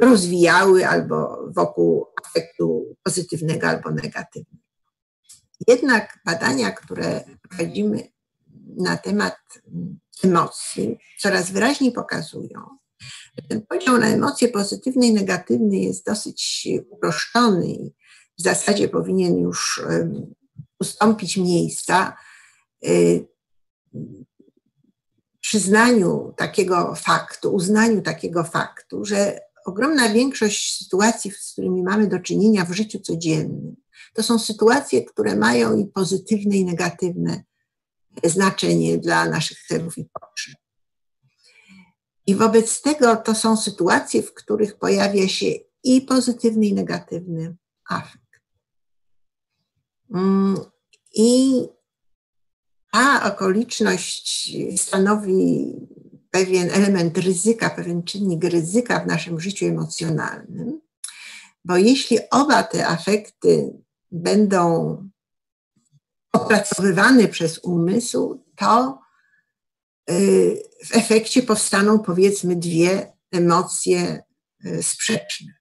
[0.00, 4.64] rozwijały albo wokół afektu pozytywnego albo negatywnego.
[5.68, 8.08] Jednak badania, które prowadzimy
[8.76, 9.36] na temat
[10.24, 12.60] emocji, coraz wyraźniej pokazują,
[13.36, 17.94] że ten podział na emocje pozytywne i negatywne jest dosyć uproszczony i
[18.38, 19.84] w zasadzie powinien już
[20.80, 22.16] ustąpić miejsca
[22.86, 23.26] y,
[25.44, 32.64] przyznaniu takiego faktu, uznaniu takiego faktu, że ogromna większość sytuacji, z którymi mamy do czynienia
[32.64, 33.76] w życiu codziennym,
[34.14, 37.42] to są sytuacje, które mają i pozytywne, i negatywne
[38.24, 40.54] znaczenie dla naszych celów i potrzeb.
[42.26, 45.46] I wobec tego to są sytuacje, w których pojawia się
[45.82, 47.56] i pozytywny, i negatywny
[47.88, 48.40] afekt.
[50.14, 50.56] Mm,
[51.14, 51.60] I
[52.94, 55.74] ta okoliczność stanowi
[56.30, 60.80] pewien element ryzyka, pewien czynnik ryzyka w naszym życiu emocjonalnym,
[61.64, 63.72] bo jeśli oba te afekty
[64.12, 64.96] będą
[66.32, 68.98] opracowywane przez umysł, to
[70.10, 74.22] y, w efekcie powstaną powiedzmy dwie emocje
[74.66, 75.52] y, sprzeczne.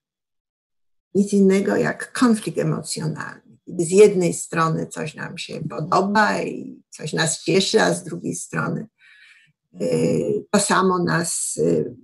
[1.14, 7.44] Nic innego jak konflikt emocjonalny z jednej strony coś nam się podoba i coś nas
[7.44, 8.86] cieszy, a z drugiej strony
[9.82, 11.94] y, to samo nas, y,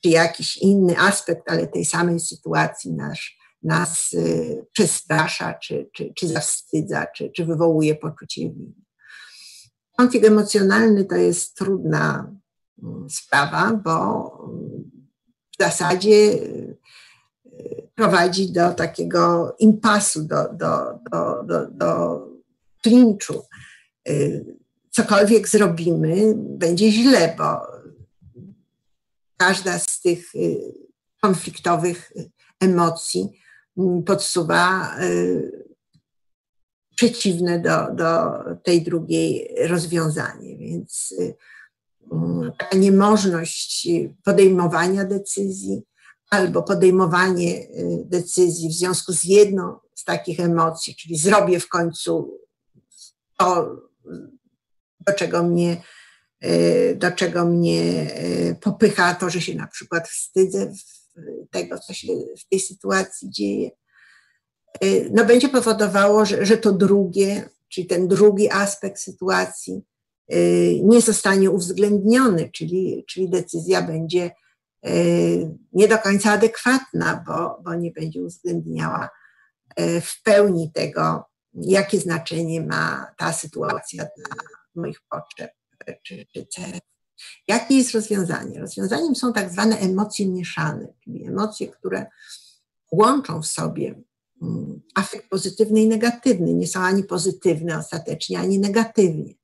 [0.00, 3.18] czy jakiś inny aspekt, ale tej samej sytuacji nas,
[3.62, 8.72] nas y, przestrasza, czy, czy, czy zawstydza, czy, czy wywołuje poczucie winy.
[9.96, 12.32] Konflikt emocjonalny to jest trudna
[12.82, 14.28] mm, sprawa, bo
[15.52, 16.38] w zasadzie
[17.94, 22.20] prowadzi do takiego impasu, do, do, do, do, do
[22.82, 23.42] klinczu.
[24.08, 24.44] Y,
[24.90, 27.60] cokolwiek zrobimy, będzie źle, bo
[29.36, 30.58] każda z tych y,
[31.20, 32.12] konfliktowych
[32.60, 33.40] emocji
[34.06, 35.66] podsuwa y,
[36.96, 38.08] przeciwne do, do
[38.62, 40.58] tej drugiej rozwiązanie.
[40.58, 41.14] Więc
[42.58, 43.88] taka niemożność
[44.24, 45.82] podejmowania decyzji,
[46.32, 52.38] albo podejmowanie y, decyzji w związku z jedną z takich emocji, czyli zrobię w końcu
[53.38, 53.76] to,
[55.06, 55.82] do czego mnie,
[56.44, 58.10] y, do czego mnie
[58.50, 60.72] y, popycha to, że się na przykład wstydzę
[61.50, 62.08] tego, co się
[62.38, 63.70] w tej sytuacji dzieje,
[65.10, 69.82] no będzie powodowało, że, że to drugie, czyli ten drugi aspekt sytuacji
[70.82, 74.30] nie zostanie uwzględniony, czyli, czyli decyzja będzie
[75.72, 79.10] nie do końca adekwatna, bo, bo nie będzie uwzględniała
[79.80, 81.24] y, w pełni tego,
[81.54, 84.36] jakie znaczenie ma ta sytuacja dla
[84.74, 85.50] moich potrzeb
[86.02, 86.80] czy, czy celów.
[87.48, 88.60] Jakie jest rozwiązanie?
[88.60, 92.06] Rozwiązaniem są tak zwane emocje mieszane, czyli emocje, które
[92.92, 94.02] łączą w sobie
[94.42, 96.54] mm, afekt pozytywny i negatywny.
[96.54, 99.34] Nie są ani pozytywne ostatecznie, ani negatywnie.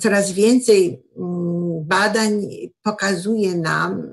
[0.00, 2.46] Coraz więcej mm, badań
[2.82, 4.12] pokazuje nam,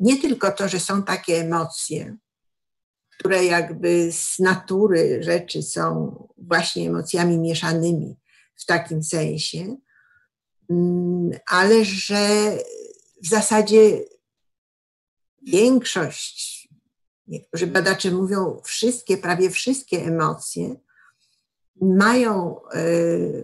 [0.00, 2.16] nie tylko to, że są takie emocje,
[3.18, 8.16] które jakby z natury rzeczy są właśnie emocjami mieszanymi
[8.56, 9.76] w takim sensie,
[10.70, 12.18] mm, ale że
[13.22, 14.00] w zasadzie
[15.42, 16.68] większość,
[17.26, 20.76] niektórzy badacze mówią, wszystkie, prawie wszystkie emocje
[21.80, 22.80] mają e,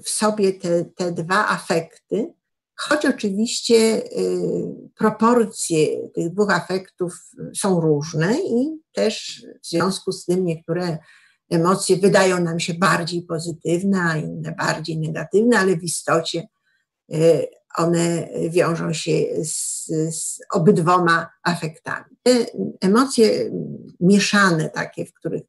[0.01, 2.35] w sobie te, te dwa afekty,
[2.77, 7.15] choć oczywiście y, proporcje tych dwóch afektów
[7.57, 10.99] są różne i też w związku z tym niektóre
[11.51, 16.49] emocje wydają nam się bardziej pozytywne, a inne bardziej negatywne, ale w istocie
[17.15, 17.47] y,
[17.77, 22.17] one wiążą się z, z obydwoma afektami.
[22.23, 22.47] Te
[22.81, 23.51] emocje
[24.01, 25.43] mieszane, takie, w których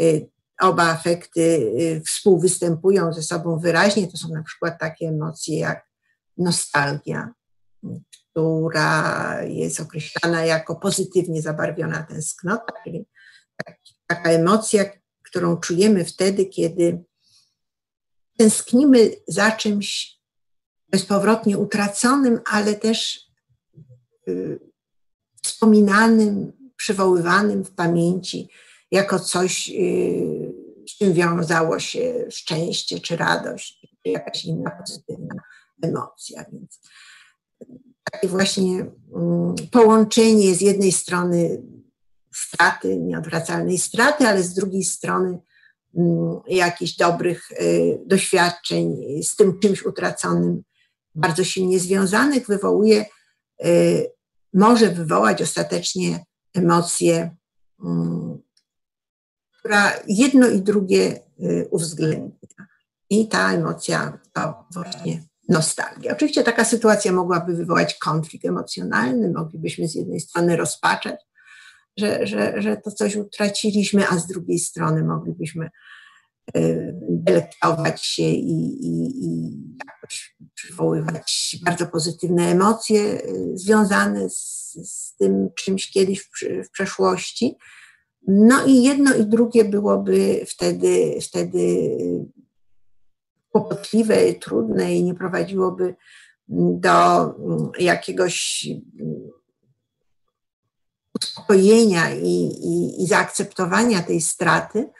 [0.00, 0.28] y,
[0.60, 1.72] oba afekty
[2.06, 5.93] współwystępują ze sobą wyraźnie, to są na przykład takie emocje jak
[6.38, 7.32] nostalgia,
[8.30, 13.06] która jest określana jako pozytywnie zabarwiona tęsknota, czyli
[14.06, 14.84] taka emocja,
[15.22, 17.04] którą czujemy wtedy, kiedy
[18.38, 20.18] tęsknimy za czymś
[20.88, 23.20] bezpowrotnie utraconym, ale też
[24.28, 24.60] y,
[25.42, 28.48] wspominanym, przywoływanym w pamięci
[28.90, 30.52] jako coś, y,
[30.88, 35.34] z czym wiązało się szczęście czy radość, czy jakaś inna pozytywna
[35.84, 36.44] emocja.
[36.52, 36.80] Więc
[38.12, 41.62] takie właśnie mm, połączenie z jednej strony
[42.34, 45.38] straty, nieodwracalnej straty, ale z drugiej strony
[45.96, 50.62] mm, jakichś dobrych y, doświadczeń z tym czymś utraconym,
[51.14, 53.04] bardzo silnie związanych, wywołuje,
[53.64, 54.10] y,
[54.52, 56.24] może wywołać ostatecznie
[56.54, 57.36] emocje,
[57.84, 58.38] mm,
[59.58, 61.20] która jedno i drugie
[61.70, 62.48] uwzględnia.
[63.10, 66.12] I ta emocja to właśnie nostalgię.
[66.12, 71.20] Oczywiście taka sytuacja mogłaby wywołać konflikt emocjonalny, moglibyśmy z jednej strony rozpaczać,
[71.96, 75.70] że, że, że to coś utraciliśmy, a z drugiej strony moglibyśmy
[77.08, 79.50] delektować się i, i, i
[79.86, 83.22] jakoś przywoływać bardzo pozytywne emocje
[83.54, 86.28] związane z, z tym czymś kiedyś w,
[86.66, 87.56] w przeszłości.
[88.28, 91.90] No i jedno i drugie byłoby wtedy, wtedy
[93.54, 95.94] kłopotliwe, trudne i nie prowadziłoby
[96.48, 98.66] do mm, jakiegoś
[99.00, 99.30] mm,
[101.22, 104.90] uspokojenia i, i, i zaakceptowania tej straty.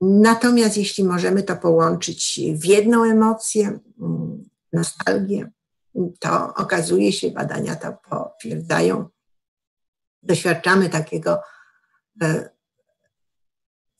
[0.00, 5.50] Natomiast jeśli możemy to połączyć w jedną emocję, mm, nostalgię,
[6.18, 9.08] to okazuje się, badania to potwierdzają,
[10.22, 11.40] doświadczamy takiego
[12.22, 12.50] e,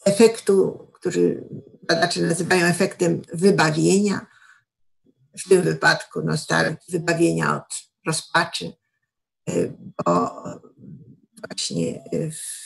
[0.05, 1.45] efektu, który
[1.89, 4.27] badacze nazywają efektem wybawienia,
[5.39, 8.73] w tym wypadku nostalgii, wybawienia od rozpaczy,
[9.49, 9.53] e,
[10.05, 10.31] bo
[11.49, 12.65] właśnie w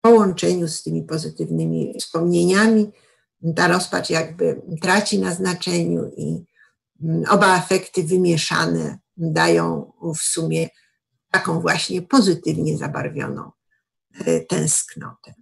[0.00, 2.92] połączeniu z tymi pozytywnymi wspomnieniami
[3.56, 6.44] ta rozpacz jakby traci na znaczeniu i
[7.02, 10.68] mm, oba efekty wymieszane dają w sumie
[11.30, 13.50] taką właśnie pozytywnie zabarwioną
[14.14, 15.34] e, tęsknotę.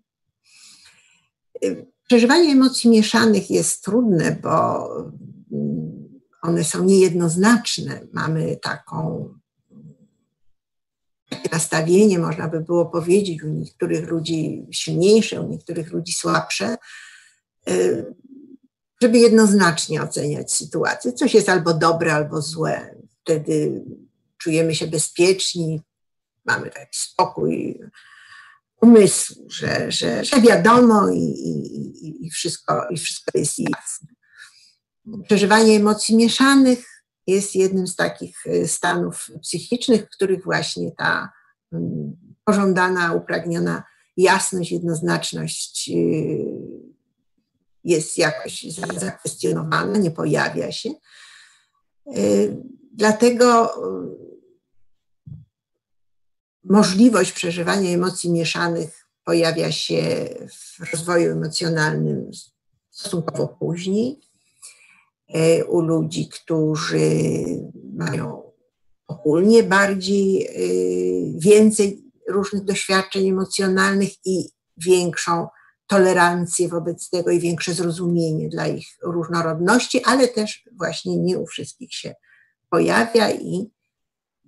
[2.07, 4.87] Przeżywanie emocji mieszanych jest trudne, bo
[5.53, 8.01] mm, one są niejednoznaczne.
[8.13, 9.29] Mamy taką
[11.31, 16.77] takie nastawienie, można by było powiedzieć, u niektórych ludzi silniejsze, u niektórych ludzi słabsze,
[17.71, 18.15] y,
[19.03, 21.13] żeby jednoznacznie oceniać sytuację.
[21.13, 22.95] Coś jest albo dobre, albo złe.
[23.23, 23.85] Wtedy
[24.39, 25.83] czujemy się bezpieczni,
[26.45, 27.81] mamy taki spokój
[28.87, 34.09] umysłu, że, że, że wiadomo i, i, i, wszystko, i wszystko jest jasne.
[35.24, 41.32] Przeżywanie emocji mieszanych jest jednym z takich y, stanów psychicznych, w których właśnie ta
[41.72, 43.82] mm, pożądana, upragniona
[44.16, 46.45] jasność, jednoznaczność y,
[47.84, 48.62] jest jakoś
[48.97, 50.91] zakwestionowana, nie pojawia się.
[52.16, 52.57] Y,
[52.93, 53.74] dlatego
[56.71, 60.29] możliwość przeżywania emocji mieszanych pojawia się
[60.79, 62.31] w rozwoju emocjonalnym
[62.91, 64.21] stosunkowo później.
[65.29, 67.11] E, u ludzi, którzy
[67.95, 68.43] mają
[69.07, 70.51] ogólnie bardziej, e,
[71.39, 75.49] więcej różnych doświadczeń emocjonalnych i większą
[75.87, 81.95] tolerancję wobec tego i większe zrozumienie dla ich różnorodności, ale też właśnie nie u wszystkich
[81.95, 82.14] się
[82.71, 83.71] pojawia i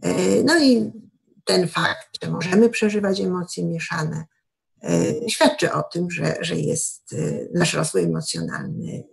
[0.02, 0.92] e, no i
[1.48, 4.24] ten fakt, że możemy przeżywać emocje mieszane,
[5.28, 7.14] świadczy o tym, że, że jest
[7.54, 9.04] nasz rozwój emocjonalny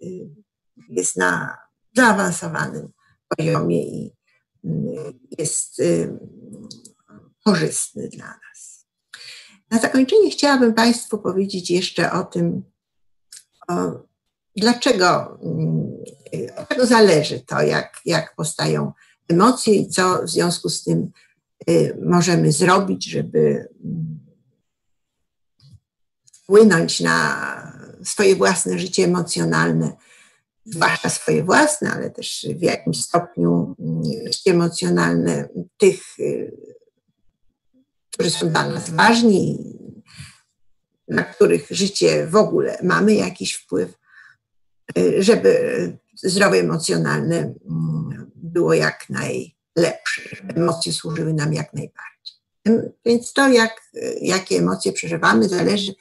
[0.89, 1.57] jest na
[1.95, 2.91] zaawansowanym
[3.37, 4.13] poziomie i
[4.63, 4.85] mm,
[5.37, 5.81] jest
[7.45, 8.85] korzystny dla nas.
[9.71, 12.63] Na zakończenie chciałabym Państwu powiedzieć jeszcze o tym,
[13.67, 13.73] o
[14.55, 15.93] dlaczego, mm,
[16.57, 18.91] od czego zależy to, jak, jak powstają
[19.27, 21.11] emocje i co w związku z tym
[22.05, 24.19] możemy zrobić, żeby mm,
[26.33, 27.37] wpłynąć na
[28.03, 29.91] swoje własne życie emocjonalne
[30.65, 34.01] zwłaszcza swoje własne, ale też w jakimś stopniu mm,
[34.45, 36.57] emocjonalne tych, y,
[38.13, 39.73] którzy są dla nas ważni,
[41.07, 43.97] na których życie w ogóle mamy jakiś wpływ,
[44.97, 45.59] y, żeby
[46.15, 49.09] zdrowie emocjonalne mm, było jak
[49.75, 52.35] najlepsze, żeby emocje służyły nam jak najbardziej.
[53.05, 53.81] Więc to, jak,
[54.21, 55.93] jakie emocje przeżywamy, zależy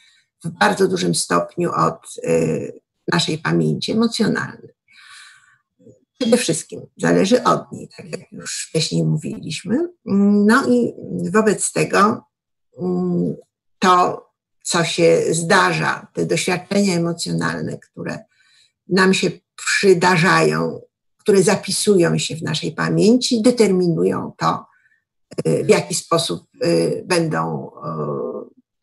[0.45, 2.81] w bardzo dużym stopniu od y,
[3.13, 4.75] naszej pamięci emocjonalnej.
[6.19, 9.89] Przede wszystkim zależy od niej, tak jak już wcześniej mówiliśmy.
[10.47, 10.95] No i
[11.31, 12.25] wobec tego
[12.79, 13.35] mm,
[13.79, 14.25] to,
[14.63, 18.19] co się zdarza, te doświadczenia emocjonalne, które
[18.89, 20.81] nam się przydarzają,
[21.25, 24.67] które zapisują się w naszej pamięci, determinują to,
[25.49, 27.71] y, w jaki sposób y, będą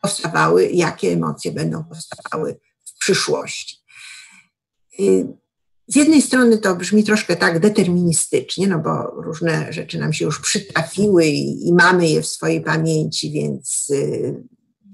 [0.01, 3.77] powstawały, jakie emocje będą powstawały w przyszłości.
[5.87, 10.41] Z jednej strony to brzmi troszkę tak deterministycznie, no bo różne rzeczy nam się już
[10.41, 14.43] przytrafiły i, i mamy je w swojej pamięci, więc y,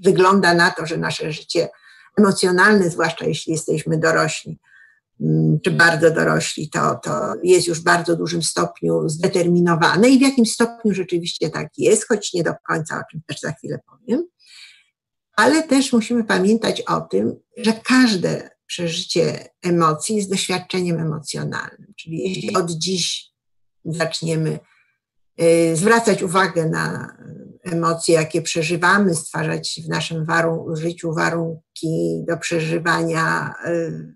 [0.03, 1.69] wygląda na to, że nasze życie
[2.17, 4.66] emocjonalne, zwłaszcza jeśli jesteśmy dorośli, y,
[5.63, 10.45] czy bardzo dorośli, to, to jest już w bardzo dużym stopniu zdeterminowane i w jakim
[10.45, 14.27] stopniu rzeczywiście tak jest, choć nie do końca, o czym też za chwilę powiem.
[15.35, 21.93] Ale też musimy pamiętać o tym, że każde przeżycie emocji jest doświadczeniem emocjonalnym.
[21.95, 23.31] Czyli jeśli od dziś
[23.85, 24.59] zaczniemy
[25.41, 27.17] y, zwracać uwagę na
[27.63, 34.15] emocje, jakie przeżywamy, stwarzać w naszym warun życiu warunki do przeżywania, y,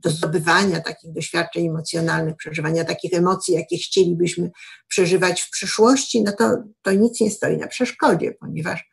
[0.00, 4.50] do zdobywania takich doświadczeń emocjonalnych, przeżywania takich emocji, jakie chcielibyśmy
[4.88, 8.90] przeżywać w przyszłości, no to, to nic nie stoi na przeszkodzie, ponieważ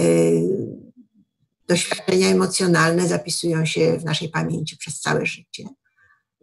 [0.00, 0.42] y,
[1.68, 5.64] doświadczenia emocjonalne zapisują się w naszej pamięci przez całe życie.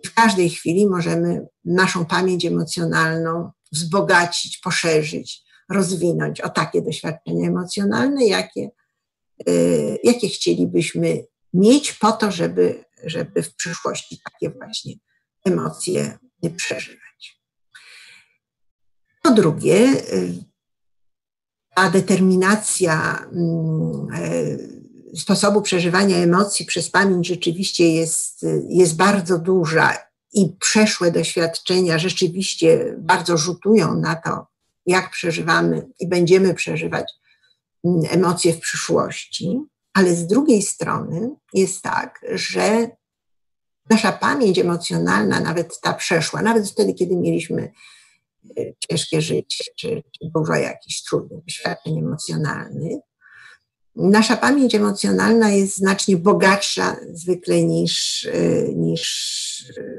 [0.06, 8.70] W każdej chwili możemy naszą pamięć emocjonalną wzbogacić, poszerzyć, rozwinąć o takie doświadczenia emocjonalne, jakie,
[9.50, 11.24] y, jakie chcielibyśmy
[11.54, 14.94] mieć po to, żeby, żeby w przyszłości takie właśnie
[15.46, 16.18] emocje
[16.58, 17.42] przeżywać.
[19.24, 19.76] Po drugie,
[20.14, 20.44] y,
[21.76, 23.26] ta determinacja
[25.14, 29.98] y, sposobu przeżywania emocji przez pamięć rzeczywiście jest, jest bardzo duża
[30.34, 34.48] i przeszłe doświadczenia rzeczywiście bardzo rzutują na to,
[34.86, 37.14] jak przeżywamy i będziemy przeżywać
[37.86, 39.60] mm, emocje w przyszłości,
[39.94, 42.90] ale z drugiej strony jest tak, że
[43.90, 47.72] nasza pamięć emocjonalna, nawet ta przeszła, nawet wtedy, kiedy mieliśmy
[48.58, 53.00] e, ciężkie życie, czy, czy dużo jakichś trudnych doświadczeń emocjonalnych,
[53.96, 59.44] nasza pamięć emocjonalna jest znacznie bogatsza zwykle niż, e, niż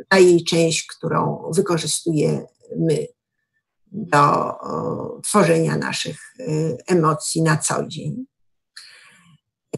[0.09, 3.07] ta jej część, którą wykorzystujemy
[3.93, 4.53] do
[5.23, 6.35] tworzenia naszych
[6.87, 8.27] emocji na co dzień.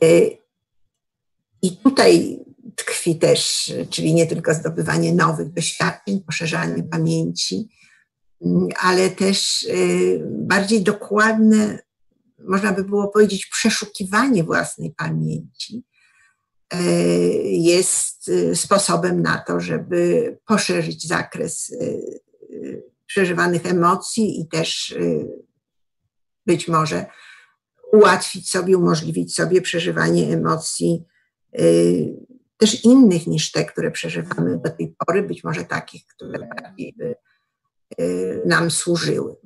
[0.04, 0.38] Y,
[1.62, 2.38] I tutaj
[2.76, 7.68] tkwi też, czyli nie tylko zdobywanie nowych doświadczeń, poszerzanie pamięci,
[8.44, 11.78] mm, ale też y, bardziej dokładne,
[12.48, 15.84] można by było powiedzieć, przeszukiwanie własnej pamięci
[17.44, 21.76] jest sposobem na to, żeby poszerzyć zakres
[23.06, 24.94] przeżywanych emocji i też
[26.46, 27.06] być może
[27.92, 31.04] ułatwić sobie, umożliwić sobie przeżywanie emocji
[31.60, 32.26] y,
[32.56, 37.14] też innych niż te, które przeżywamy do tej pory, być może takich, które bardziej by
[38.00, 39.36] y, nam służyły.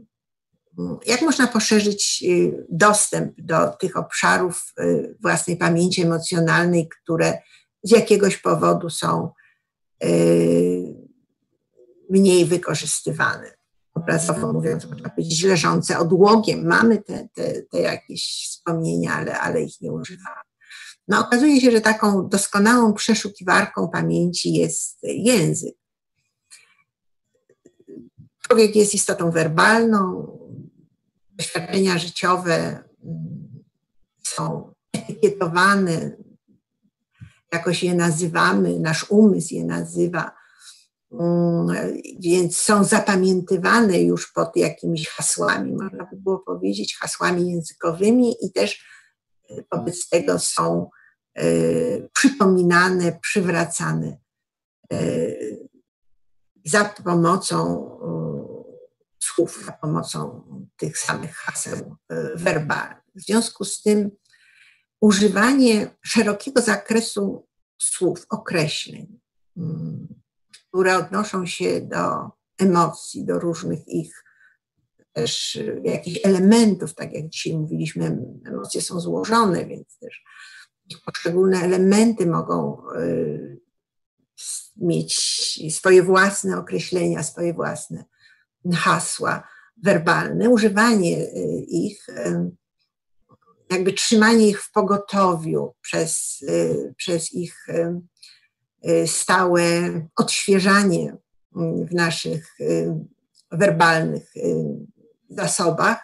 [1.06, 2.24] Jak można poszerzyć
[2.68, 4.74] dostęp do tych obszarów
[5.20, 7.38] własnej pamięci emocjonalnej, które
[7.82, 9.30] z jakiegoś powodu są
[12.10, 13.59] mniej wykorzystywane.
[13.94, 16.66] Obrazowo mówiąc, można powiedzieć, leżące odłogiem.
[16.66, 20.40] Mamy te, te, te jakieś wspomnienia, ale, ale ich nie używamy.
[21.08, 25.74] No, okazuje się, że taką doskonałą przeszukiwarką pamięci jest język.
[28.42, 30.26] Człowiek jest istotą werbalną,
[31.30, 33.64] doświadczenia życiowe mm,
[34.22, 36.16] są etykietowane,
[37.52, 40.39] jakoś je nazywamy, nasz umysł je nazywa.
[41.12, 41.66] Mm,
[42.20, 48.84] więc są zapamiętywane już pod jakimiś hasłami, można by było powiedzieć, hasłami językowymi i też
[49.50, 50.90] e, wobec tego są
[51.34, 51.44] e,
[52.08, 54.18] przypominane, przywracane
[54.92, 54.98] e,
[56.64, 57.86] za pomocą
[59.18, 60.42] słów, za pomocą
[60.76, 61.96] tych samych haseł
[62.34, 63.04] werbalnych.
[63.14, 64.10] W związku z tym
[65.00, 67.46] używanie szerokiego zakresu
[67.78, 69.20] słów, określeń,
[69.56, 70.19] mm,
[70.70, 74.24] które odnoszą się do emocji, do różnych ich
[75.12, 80.24] też y, jakichś elementów, tak jak dzisiaj mówiliśmy, emocje są złożone, więc też
[80.88, 83.60] ich poszczególne elementy mogą y,
[84.76, 85.14] mieć
[85.74, 88.04] swoje własne określenia, swoje własne
[88.74, 89.48] hasła
[89.82, 90.50] werbalne.
[90.50, 92.06] Używanie y, ich,
[93.70, 96.44] jakby trzymanie ich w pogotowiu przez,
[96.96, 97.66] przez ich
[99.06, 99.62] stałe
[100.16, 101.16] odświeżanie
[101.56, 102.94] mm, w naszych y,
[103.52, 104.64] werbalnych y,
[105.28, 105.98] zasobach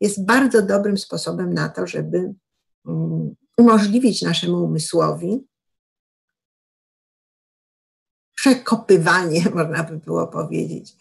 [0.00, 2.34] jest bardzo dobrym sposobem na to, żeby
[2.86, 5.46] mm, umożliwić naszemu umysłowi
[8.34, 10.96] przekopywanie, można by było powiedzieć,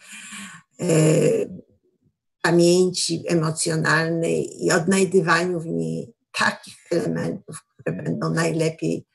[2.41, 9.05] pamięci emocjonalnej i odnajdywaniu w niej takich elementów, które będą najlepiej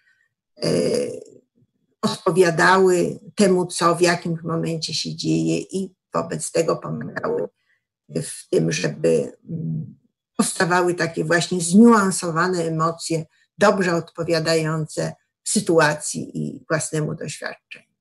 [2.05, 7.49] odpowiadały temu, co w jakim momencie się dzieje i wobec tego pomagały
[8.09, 9.09] w tym, żeby
[9.51, 9.99] mm,
[10.37, 13.25] powstawały takie właśnie zniuansowane emocje,
[13.59, 15.13] dobrze odpowiadające
[15.45, 17.95] sytuacji i własnemu doświadczeniu.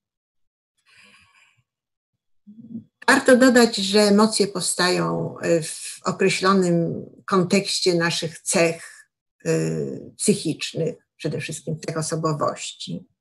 [3.07, 9.07] Warto dodać, że emocje powstają w określonym kontekście naszych cech
[9.45, 13.12] y, psychicznych, przede wszystkim cech osobowości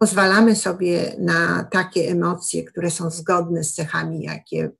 [0.00, 4.70] pozwalamy sobie na takie emocje, które są zgodne z cechami, jakie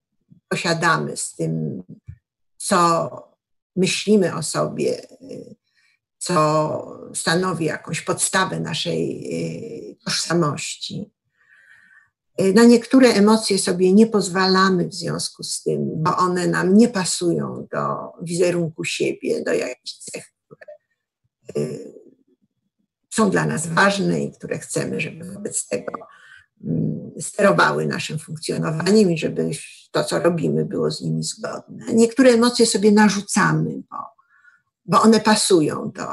[0.49, 1.83] posiadamy, z tym,
[2.57, 3.11] co
[3.77, 5.07] myślimy o sobie,
[6.19, 9.31] co stanowi jakąś podstawę naszej
[10.05, 11.13] tożsamości.
[12.55, 17.67] Na niektóre emocje sobie nie pozwalamy w związku z tym, bo one nam nie pasują
[17.73, 20.67] do wizerunku siebie, do jakichś cech, które
[23.11, 25.93] są dla nas ważne i które chcemy, żeby wobec tego
[26.65, 29.51] mm, sterowały naszym funkcjonowaniem i żeby
[29.91, 31.85] to, co robimy, było z nimi zgodne.
[31.95, 33.97] Niektóre emocje sobie narzucamy, bo,
[34.85, 36.05] bo one pasują do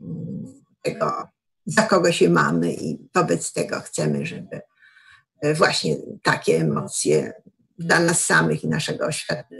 [0.00, 1.28] mm, tego,
[1.66, 4.60] za kogo się mamy i wobec tego chcemy, żeby
[5.40, 7.32] e, właśnie takie emocje
[7.78, 9.08] dla nas samych i naszego,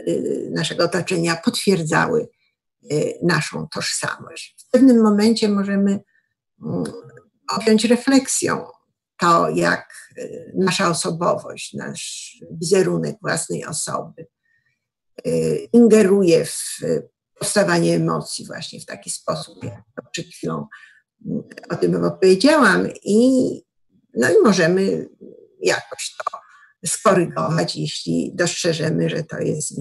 [0.07, 2.27] y, naszego otoczenia potwierdzały
[2.91, 4.55] y, naszą tożsamość.
[4.67, 5.99] W pewnym momencie możemy
[7.49, 8.65] objąć refleksją.
[9.19, 14.27] To, jak y, nasza osobowość, nasz wizerunek własnej osoby
[15.27, 16.79] y, ingeruje w
[17.39, 20.67] powstawanie emocji właśnie w taki sposób, jak to przed chwilą
[21.25, 23.51] mm, o tym opowiedziałam i,
[24.13, 25.09] no i możemy
[25.61, 26.37] jakoś to
[26.85, 29.77] skorygować, jeśli dostrzeżemy, że to jest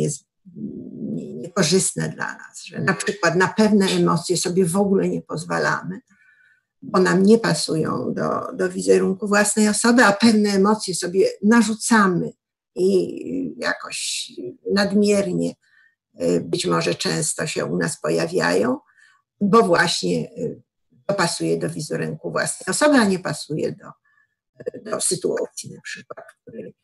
[1.14, 6.00] niekorzystne dla nas, że na przykład na pewne emocje sobie w ogóle nie pozwalamy,
[6.82, 12.32] bo nam nie pasują do, do wizerunku własnej osoby, a pewne emocje sobie narzucamy
[12.74, 14.30] i jakoś
[14.72, 15.54] nadmiernie
[16.20, 18.78] y, być może często się u nas pojawiają,
[19.40, 20.62] bo właśnie y,
[21.06, 23.90] to pasuje do wizerunku własnej osoby, a nie pasuje do,
[24.90, 26.74] do sytuacji na przykład, w której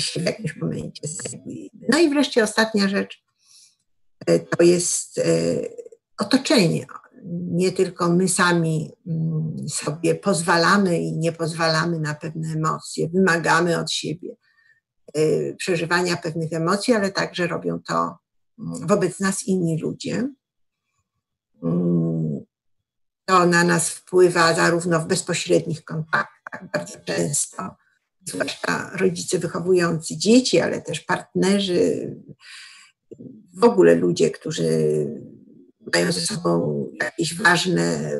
[0.00, 1.86] się w jakimś momencie znajdujemy.
[1.88, 3.24] No i wreszcie ostatnia rzecz
[4.30, 5.20] y, to jest
[6.18, 6.86] otoczenie
[7.24, 13.92] nie tylko my sami mm, sobie pozwalamy i nie pozwalamy na pewne emocje, wymagamy od
[13.92, 14.36] siebie
[15.16, 17.94] y, przeżywania pewnych emocji, ale także robią to
[18.58, 20.28] mm, wobec nas inni ludzie.
[21.62, 22.40] Mm,
[23.24, 27.76] to na nas wpływa zarówno w bezpośrednich kontaktach, bardzo często,
[28.26, 32.16] zwłaszcza rodzice wychowujący dzieci, ale też partnerzy,
[33.54, 35.06] w ogóle ludzie, którzy
[35.94, 38.10] mają ze sobą jakieś ważne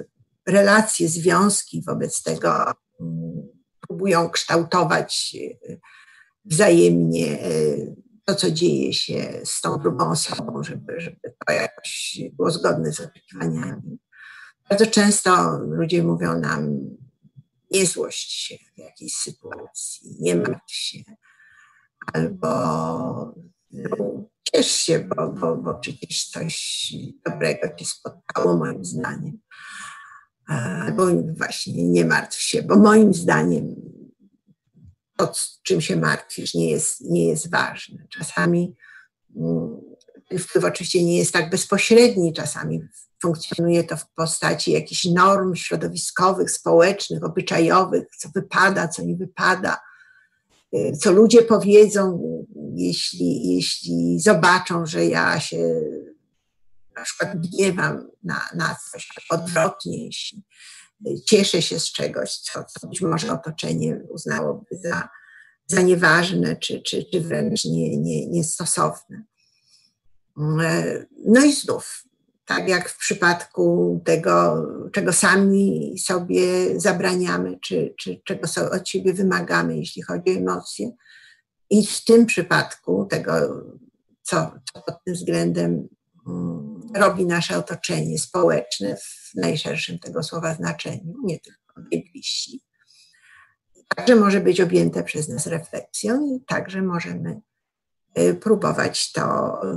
[0.47, 3.49] relacje, związki, wobec tego mm,
[3.81, 5.37] próbują kształtować
[5.69, 5.77] e,
[6.45, 7.51] wzajemnie e,
[8.25, 13.01] to, co dzieje się z tą drugą osobą, żeby, żeby to jakoś było zgodne z
[13.01, 13.99] oczekiwaniami.
[14.71, 16.81] Bardzo często ludzie mówią nam,
[17.71, 20.99] nie złość się w jakiejś sytuacji, nie martw się,
[22.13, 22.49] albo
[23.71, 23.97] no,
[24.55, 26.93] ciesz się, bo, bo, bo przecież coś
[27.27, 29.39] dobrego ci spotkało, moim zdaniem.
[30.47, 33.75] Albo właśnie nie martw się, bo moim zdaniem
[35.17, 35.33] to,
[35.63, 38.07] czym się martwisz, nie jest, nie jest ważne.
[38.09, 38.77] Czasami
[39.37, 39.81] mm,
[40.39, 42.81] wpływ oczywiście nie jest tak bezpośredni, czasami
[43.23, 49.79] funkcjonuje to w postaci jakichś norm środowiskowych, społecznych, obyczajowych, co wypada, co nie wypada
[51.01, 52.23] co ludzie powiedzą,
[52.75, 55.81] jeśli, jeśli zobaczą, że ja się
[56.97, 60.43] na przykład gniewam na, na coś odwrotnie, jeśli
[61.27, 65.09] cieszę się z czegoś, co, co być może otoczenie uznałoby za,
[65.67, 69.25] za nieważne, czy, czy, czy wręcz nie, nie, niestosowne.
[71.27, 72.05] No i znów
[72.51, 76.43] tak jak w przypadku tego, czego sami sobie
[76.81, 80.91] zabraniamy, czy, czy czego od siebie wymagamy, jeśli chodzi o emocje.
[81.71, 83.33] I w tym przypadku tego,
[84.23, 85.89] co, co pod tym względem
[86.27, 92.63] um, robi nasze otoczenie społeczne w najszerszym tego słowa znaczeniu, nie tylko najbliżsi,
[93.97, 97.41] także może być objęte przez nas refleksją i także możemy
[98.19, 99.23] y, próbować to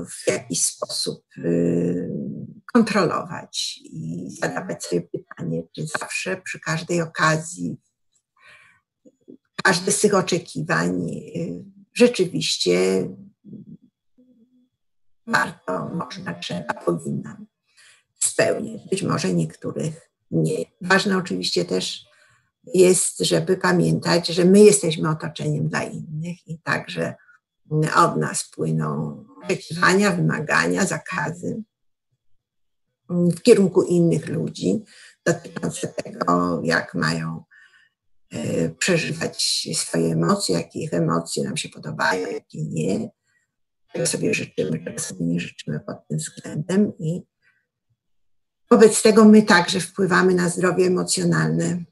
[0.09, 2.09] w jakiś sposób y,
[2.73, 7.77] kontrolować i zadawać sobie pytanie, czy zawsze przy każdej okazji,
[9.63, 11.63] każde z tych oczekiwań y,
[11.93, 13.07] rzeczywiście
[15.27, 17.45] warto, można, trzeba, powinnam
[18.19, 18.81] spełniać.
[18.89, 20.65] Być może niektórych nie.
[20.81, 22.05] Ważne oczywiście też
[22.73, 27.15] jest, żeby pamiętać, że my jesteśmy otoczeniem dla innych i także
[27.95, 31.63] od nas płyną oczekiwania, wymagania, zakazy
[33.09, 34.83] w kierunku innych ludzi
[35.25, 37.43] dotyczące tego, jak mają
[38.29, 43.09] e, przeżywać swoje emocje, jakie ich emocje nam się podobają, jakie nie,
[43.93, 47.21] czego sobie życzymy, czego sobie nie życzymy pod tym względem i
[48.71, 51.83] wobec tego my także wpływamy na zdrowie emocjonalne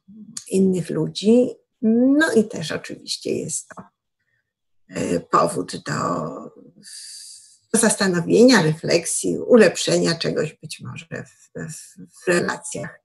[0.47, 1.49] innych ludzi.
[1.81, 3.83] No i też oczywiście jest to
[4.87, 5.93] e, powód do
[7.73, 11.49] zastanowienia, refleksji, ulepszenia czegoś być może w,
[12.23, 13.01] w, relacjach.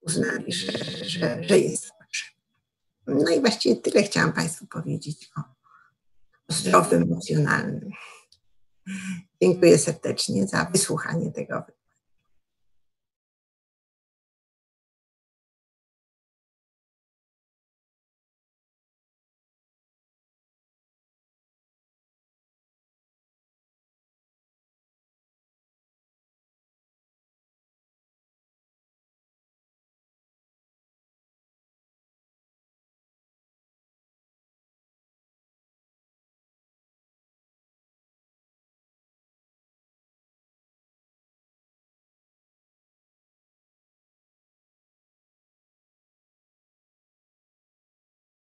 [0.00, 0.72] Uznali, że,
[1.04, 2.44] że, że jest potrzebne.
[3.06, 7.90] No i właściwie tyle chciałam Państwu powiedzieć o, o emocjonalnym.
[9.42, 11.62] Dziękuję serdecznie za wysłuchanie tego